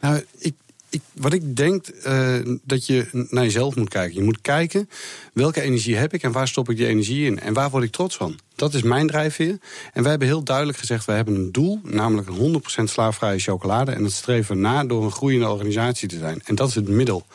Nou, 0.00 0.24
ik, 0.38 0.54
ik, 0.96 1.02
wat 1.12 1.32
ik 1.32 1.56
denk 1.56 1.86
eh, 1.86 2.34
dat 2.62 2.86
je 2.86 3.26
naar 3.30 3.44
jezelf 3.44 3.76
moet 3.76 3.88
kijken. 3.88 4.14
Je 4.14 4.22
moet 4.22 4.40
kijken 4.40 4.88
welke 5.32 5.60
energie 5.60 5.96
heb 5.96 6.14
ik 6.14 6.22
en 6.22 6.32
waar 6.32 6.48
stop 6.48 6.70
ik 6.70 6.76
die 6.76 6.86
energie 6.86 7.26
in 7.26 7.40
en 7.40 7.52
waar 7.52 7.70
word 7.70 7.84
ik 7.84 7.90
trots 7.90 8.16
van. 8.16 8.38
Dat 8.54 8.74
is 8.74 8.82
mijn 8.82 9.06
drijfveer. 9.06 9.58
En 9.92 10.02
wij 10.02 10.10
hebben 10.10 10.28
heel 10.28 10.42
duidelijk 10.42 10.78
gezegd: 10.78 11.04
wij 11.04 11.16
hebben 11.16 11.34
een 11.34 11.52
doel, 11.52 11.80
namelijk 11.82 12.28
een 12.28 12.62
100% 12.80 12.84
slaafvrije 12.84 13.38
chocolade. 13.38 13.92
En 13.92 14.02
dat 14.02 14.12
streven 14.12 14.54
we 14.54 14.62
na 14.62 14.84
door 14.84 15.04
een 15.04 15.12
groeiende 15.12 15.48
organisatie 15.48 16.08
te 16.08 16.18
zijn. 16.18 16.40
En 16.44 16.54
dat 16.54 16.68
is 16.68 16.74
het 16.74 16.88
middel. 16.88 17.26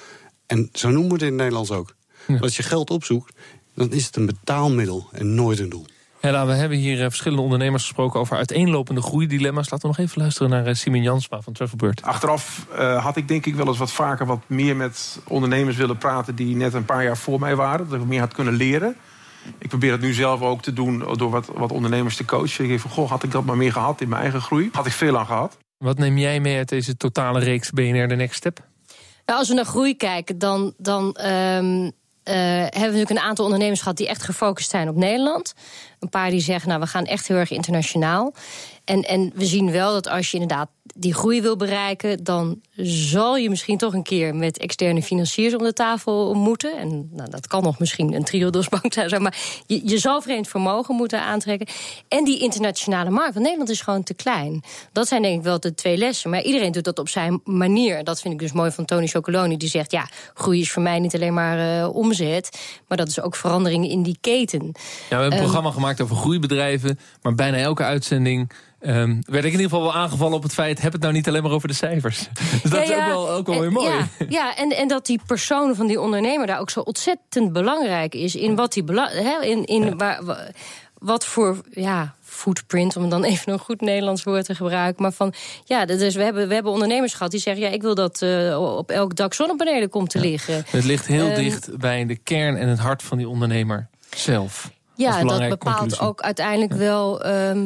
En 0.45 0.69
zo 0.73 0.89
noemen 0.89 1.07
we 1.07 1.13
het 1.13 1.21
in 1.23 1.27
het 1.27 1.37
Nederlands 1.37 1.71
ook. 1.71 1.95
Als 2.39 2.57
je 2.57 2.63
geld 2.63 2.89
opzoekt, 2.89 3.33
dan 3.73 3.91
is 3.91 4.05
het 4.05 4.15
een 4.15 4.25
betaalmiddel 4.25 5.07
en 5.11 5.35
nooit 5.35 5.59
een 5.59 5.69
doel. 5.69 5.85
Hela, 6.21 6.45
we 6.45 6.53
hebben 6.53 6.77
hier 6.77 7.01
eh, 7.01 7.07
verschillende 7.07 7.43
ondernemers 7.43 7.83
gesproken 7.83 8.19
over 8.19 8.37
uiteenlopende 8.37 9.01
groeidilemma's. 9.01 9.69
Laten 9.69 9.89
we 9.89 9.95
nog 9.97 10.05
even 10.05 10.21
luisteren 10.21 10.49
naar 10.49 10.65
eh, 10.65 10.73
Simon 10.73 11.01
Jansma 11.01 11.41
van 11.41 11.53
Travelbird. 11.53 12.01
Achteraf 12.01 12.65
eh, 12.75 13.03
had 13.03 13.17
ik 13.17 13.27
denk 13.27 13.45
ik 13.45 13.55
wel 13.55 13.67
eens 13.67 13.77
wat 13.77 13.91
vaker 13.91 14.25
wat 14.25 14.39
meer 14.47 14.75
met 14.75 15.19
ondernemers 15.27 15.75
willen 15.75 15.97
praten 15.97 16.35
die 16.35 16.55
net 16.55 16.73
een 16.73 16.85
paar 16.85 17.03
jaar 17.03 17.17
voor 17.17 17.39
mij 17.39 17.55
waren. 17.55 17.89
Dat 17.89 17.99
ik 17.99 18.05
meer 18.05 18.19
had 18.19 18.33
kunnen 18.33 18.53
leren. 18.53 18.95
Ik 19.57 19.67
probeer 19.67 19.91
het 19.91 20.01
nu 20.01 20.13
zelf 20.13 20.41
ook 20.41 20.61
te 20.61 20.73
doen 20.73 21.03
door 21.17 21.29
wat, 21.29 21.49
wat 21.55 21.71
ondernemers 21.71 22.15
te 22.15 22.25
coachen. 22.25 22.63
Ik 22.63 22.69
denk 22.69 22.81
van, 22.81 22.91
goh, 22.91 23.09
had 23.09 23.23
ik 23.23 23.31
dat 23.31 23.45
maar 23.45 23.57
meer 23.57 23.71
gehad 23.71 24.01
in 24.01 24.09
mijn 24.09 24.21
eigen 24.21 24.41
groei? 24.41 24.69
Had 24.71 24.85
ik 24.85 24.91
veel 24.91 25.17
aan 25.17 25.25
gehad. 25.25 25.57
Wat 25.77 25.97
neem 25.97 26.17
jij 26.17 26.39
mee 26.39 26.57
uit 26.57 26.69
deze 26.69 26.97
totale 26.97 27.39
reeks 27.39 27.69
BNR 27.69 28.07
The 28.07 28.15
Next 28.15 28.35
Step? 28.35 28.59
Nou, 29.25 29.39
als 29.39 29.47
we 29.47 29.55
naar 29.55 29.65
groei 29.65 29.95
kijken, 29.95 30.37
dan, 30.37 30.73
dan 30.77 31.13
ehm, 31.13 31.89
eh, 32.23 32.35
hebben 32.35 32.71
we 32.71 32.79
natuurlijk 32.79 33.09
een 33.09 33.19
aantal 33.19 33.45
ondernemers 33.45 33.81
gehad 33.81 33.97
die 33.97 34.07
echt 34.07 34.23
gefocust 34.23 34.69
zijn 34.69 34.89
op 34.89 34.95
Nederland. 34.95 35.53
Een 35.99 36.09
paar 36.09 36.29
die 36.29 36.39
zeggen, 36.39 36.69
nou, 36.69 36.81
we 36.81 36.87
gaan 36.87 37.05
echt 37.05 37.27
heel 37.27 37.37
erg 37.37 37.51
internationaal. 37.51 38.33
En, 38.91 39.01
en 39.01 39.31
we 39.35 39.45
zien 39.45 39.71
wel 39.71 39.93
dat 39.93 40.07
als 40.07 40.31
je 40.31 40.37
inderdaad 40.37 40.69
die 40.95 41.13
groei 41.13 41.41
wil 41.41 41.55
bereiken, 41.55 42.23
dan 42.23 42.61
zal 42.83 43.37
je 43.37 43.49
misschien 43.49 43.77
toch 43.77 43.93
een 43.93 44.03
keer 44.03 44.35
met 44.35 44.57
externe 44.57 45.01
financiers 45.01 45.55
om 45.55 45.63
de 45.63 45.73
tafel 45.73 46.33
moeten. 46.33 46.77
En 46.77 47.09
nou, 47.11 47.29
dat 47.29 47.47
kan 47.47 47.63
nog 47.63 47.79
misschien 47.79 48.13
een 48.13 48.23
Triodosbank 48.23 48.93
zijn, 48.93 49.21
maar 49.21 49.37
je, 49.65 49.81
je 49.83 49.97
zal 49.97 50.21
vreemd 50.21 50.47
vermogen 50.47 50.95
moeten 50.95 51.21
aantrekken. 51.21 51.67
En 52.07 52.23
die 52.23 52.39
internationale 52.39 53.09
markt, 53.09 53.33
want 53.33 53.45
Nederland 53.45 53.69
is 53.69 53.81
gewoon 53.81 54.03
te 54.03 54.13
klein. 54.13 54.63
Dat 54.91 55.07
zijn 55.07 55.21
denk 55.21 55.37
ik 55.37 55.43
wel 55.43 55.59
de 55.59 55.73
twee 55.73 55.97
lessen. 55.97 56.29
Maar 56.29 56.41
iedereen 56.41 56.71
doet 56.71 56.83
dat 56.83 56.99
op 56.99 57.09
zijn 57.09 57.41
manier. 57.43 58.03
Dat 58.03 58.21
vind 58.21 58.33
ik 58.33 58.39
dus 58.39 58.51
mooi 58.51 58.71
van 58.71 58.85
Tony 58.85 59.07
Chocoloni, 59.07 59.57
die 59.57 59.69
zegt: 59.69 59.91
ja, 59.91 60.09
groei 60.33 60.61
is 60.61 60.71
voor 60.71 60.83
mij 60.83 60.99
niet 60.99 61.15
alleen 61.15 61.33
maar 61.33 61.81
eh, 61.81 61.95
omzet, 61.95 62.59
maar 62.87 62.97
dat 62.97 63.07
is 63.07 63.21
ook 63.21 63.35
verandering 63.35 63.89
in 63.89 64.03
die 64.03 64.17
keten. 64.21 64.61
Ja, 64.63 64.71
we 64.71 65.15
hebben 65.15 65.25
een 65.25 65.31
Ehm, 65.31 65.41
programma 65.41 65.71
gemaakt 65.71 66.01
over 66.01 66.15
groeibedrijven. 66.15 66.99
Maar 67.21 67.35
bijna 67.35 67.57
elke 67.57 67.83
uitzending 67.83 68.51
ehm, 68.81 69.21
werd 69.25 69.45
ik 69.45 69.53
in 69.53 69.59
ieder 69.59 69.61
geval 69.69 69.81
wel 69.81 69.93
aangevallen 69.93 70.37
op 70.37 70.43
het 70.43 70.53
feit... 70.53 70.81
heb 70.81 70.91
het 70.93 71.01
nou 71.01 71.13
niet 71.13 71.27
alleen 71.27 71.43
maar 71.43 71.51
over 71.51 71.67
de 71.67 71.73
cijfers. 71.73 72.27
Dus 72.61 72.71
dat 72.71 72.71
Ja, 72.71 72.81
is 72.81 72.89
ook 72.89 72.95
ja. 72.97 73.07
wel, 73.07 73.29
ook 73.29 73.45
wel 73.45 73.55
En- 73.55 73.61
weer 73.61 73.71
mooi. 73.71 73.89
Ja, 73.89 74.07
ja 74.29 74.55
en, 74.55 74.69
en 74.77 74.87
dat 74.87 75.05
die 75.05 75.19
persoon 75.25 75.75
van 75.75 75.87
die 75.87 76.01
ondernemer 76.01 76.47
daar 76.47 76.59
ook 76.59 76.69
zo 76.69 76.79
ontzettend 76.79 77.53
belangrijk 77.53 78.15
is 78.15 78.35
in 78.35 78.55
wat 78.55 78.73
die 78.73 78.83
in, 79.41 79.65
in 79.65 79.97
waar, 79.97 80.23
wa- 80.25 80.47
wat 80.99 81.25
voor 81.25 81.61
ja, 81.71 82.15
footprint, 82.23 82.95
om 82.97 83.09
dan 83.09 83.23
even 83.31 83.53
een 83.53 83.59
goed 83.59 83.81
Nederlands 83.81 84.23
woord 84.23 84.45
te 84.45 84.55
gebruiken. 84.55 85.01
Maar 85.01 85.11
van 85.11 85.33
ja, 85.65 85.85
dus 85.85 86.15
we 86.15 86.23
hebben, 86.23 86.47
we 86.47 86.53
hebben 86.53 86.71
ondernemers 86.71 87.13
gehad 87.13 87.31
die 87.31 87.39
zeggen: 87.39 87.63
ja, 87.63 87.69
ik 87.69 87.81
wil 87.81 87.95
dat 87.95 88.21
eh, 88.21 88.75
op 88.77 88.91
elk 88.91 89.15
dak 89.15 89.33
zonnepanelen 89.33 89.89
komt 89.89 90.09
te 90.09 90.19
liggen. 90.19 90.63
Het 90.67 90.83
ligt 90.83 91.07
heel 91.07 91.27
Ehm, 91.27 91.35
dicht 91.35 91.77
bij 91.77 92.05
de 92.05 92.15
kern 92.17 92.57
en 92.57 92.67
het 92.67 92.79
hart 92.79 93.03
van 93.03 93.17
die 93.17 93.29
ondernemer 93.29 93.87
zelf. 94.15 94.71
Ja, 94.95 95.23
dat 95.23 95.49
bepaalt 95.49 95.77
conclusie. 95.77 95.99
ook 96.07 96.21
uiteindelijk 96.21 96.73
wel 96.73 97.21
ehm, 97.23 97.59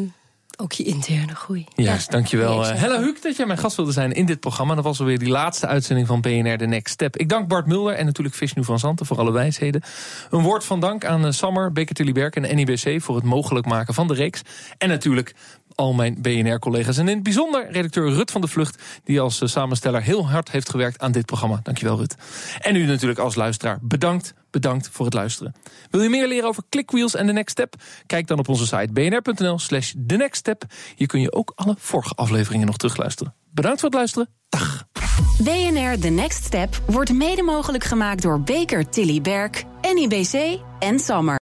ook 0.57 0.71
je 0.71 0.83
interne 0.83 1.35
groei. 1.35 1.65
Juist, 1.75 2.11
dankjewel. 2.11 2.59
Nee, 2.59 2.71
eh, 2.71 2.79
Hella 2.79 2.99
Huuk 2.99 3.21
dat 3.21 3.35
jij 3.35 3.45
mijn 3.45 3.59
gast 3.59 3.75
wilde 3.75 3.91
zijn 3.91 4.11
in 4.11 4.25
dit 4.25 4.39
programma. 4.39 4.75
Dat 4.75 4.83
was 4.83 4.99
alweer 4.99 5.19
die 5.19 5.29
laatste 5.29 5.67
uitzending 5.67 6.07
van 6.07 6.21
BNR 6.21 6.57
The 6.57 6.65
Next 6.65 6.93
Step. 6.93 7.17
Ik 7.17 7.29
dank 7.29 7.47
Bart 7.47 7.65
Mulder 7.65 7.93
en 7.93 8.05
natuurlijk 8.05 8.35
Vishnu 8.35 8.63
van 8.63 8.79
Zanten 8.79 9.05
voor 9.05 9.17
alle 9.17 9.31
wijsheden. 9.31 9.83
Een 10.29 10.41
woord 10.41 10.63
van 10.63 10.79
dank 10.79 11.05
aan 11.05 11.25
eh, 11.25 11.31
Sammer, 11.31 11.71
Beker 11.71 11.95
Tillyberg 11.95 12.33
en 12.33 12.55
NIBC... 12.55 13.01
voor 13.01 13.15
het 13.15 13.23
mogelijk 13.23 13.65
maken 13.65 13.93
van 13.93 14.07
de 14.07 14.13
reeks. 14.13 14.41
En 14.77 14.89
natuurlijk 14.89 15.35
al 15.75 15.93
mijn 15.93 16.17
BNR-collega's. 16.21 16.97
En 16.97 17.07
in 17.07 17.13
het 17.13 17.23
bijzonder 17.23 17.71
redacteur 17.71 18.09
Rut 18.09 18.31
van 18.31 18.41
de 18.41 18.47
Vlucht... 18.47 18.83
die 19.03 19.19
als 19.19 19.41
eh, 19.41 19.47
samensteller 19.47 20.01
heel 20.01 20.29
hard 20.29 20.51
heeft 20.51 20.69
gewerkt 20.69 20.99
aan 20.99 21.11
dit 21.11 21.25
programma. 21.25 21.59
Dankjewel, 21.63 21.97
Rut. 21.97 22.15
En 22.59 22.75
u 22.75 22.85
natuurlijk 22.85 23.19
als 23.19 23.35
luisteraar 23.35 23.79
bedankt, 23.81 24.33
bedankt 24.51 24.89
voor 24.91 25.05
het 25.05 25.13
luisteren. 25.13 25.55
Wil 25.89 26.01
je 26.01 26.09
meer 26.09 26.27
leren 26.27 26.47
over 26.47 26.63
Clickwheels 26.69 27.15
en 27.15 27.25
The 27.25 27.33
Next 27.33 27.51
Step? 27.51 27.75
Kijk 28.05 28.27
dan 28.27 28.39
op 28.39 28.49
onze 28.49 28.65
site 28.65 28.93
bnr.nl 28.93 29.59
slash 29.59 29.93
The 30.07 30.15
Next 30.15 30.39
Step. 30.39 30.63
Hier 30.95 31.07
kun 31.07 31.21
je 31.21 31.33
ook 31.33 31.51
alle 31.55 31.75
vorige 31.77 32.13
afleveringen 32.13 32.67
nog 32.67 32.77
terugluisteren. 32.77 33.33
Bedankt 33.51 33.79
voor 33.79 33.89
het 33.89 33.97
luisteren. 33.97 34.29
Dag. 34.49 34.87
BNR 35.43 35.99
The 35.99 36.09
Next 36.09 36.43
Step 36.43 36.81
wordt 36.87 37.13
mede 37.13 37.41
mogelijk 37.41 37.83
gemaakt 37.83 38.21
door 38.21 38.41
Baker 38.41 38.89
Tilly 38.89 39.21
Berk, 39.21 39.63
NIBC 39.93 40.59
en 40.79 40.99
Sammer. 40.99 41.33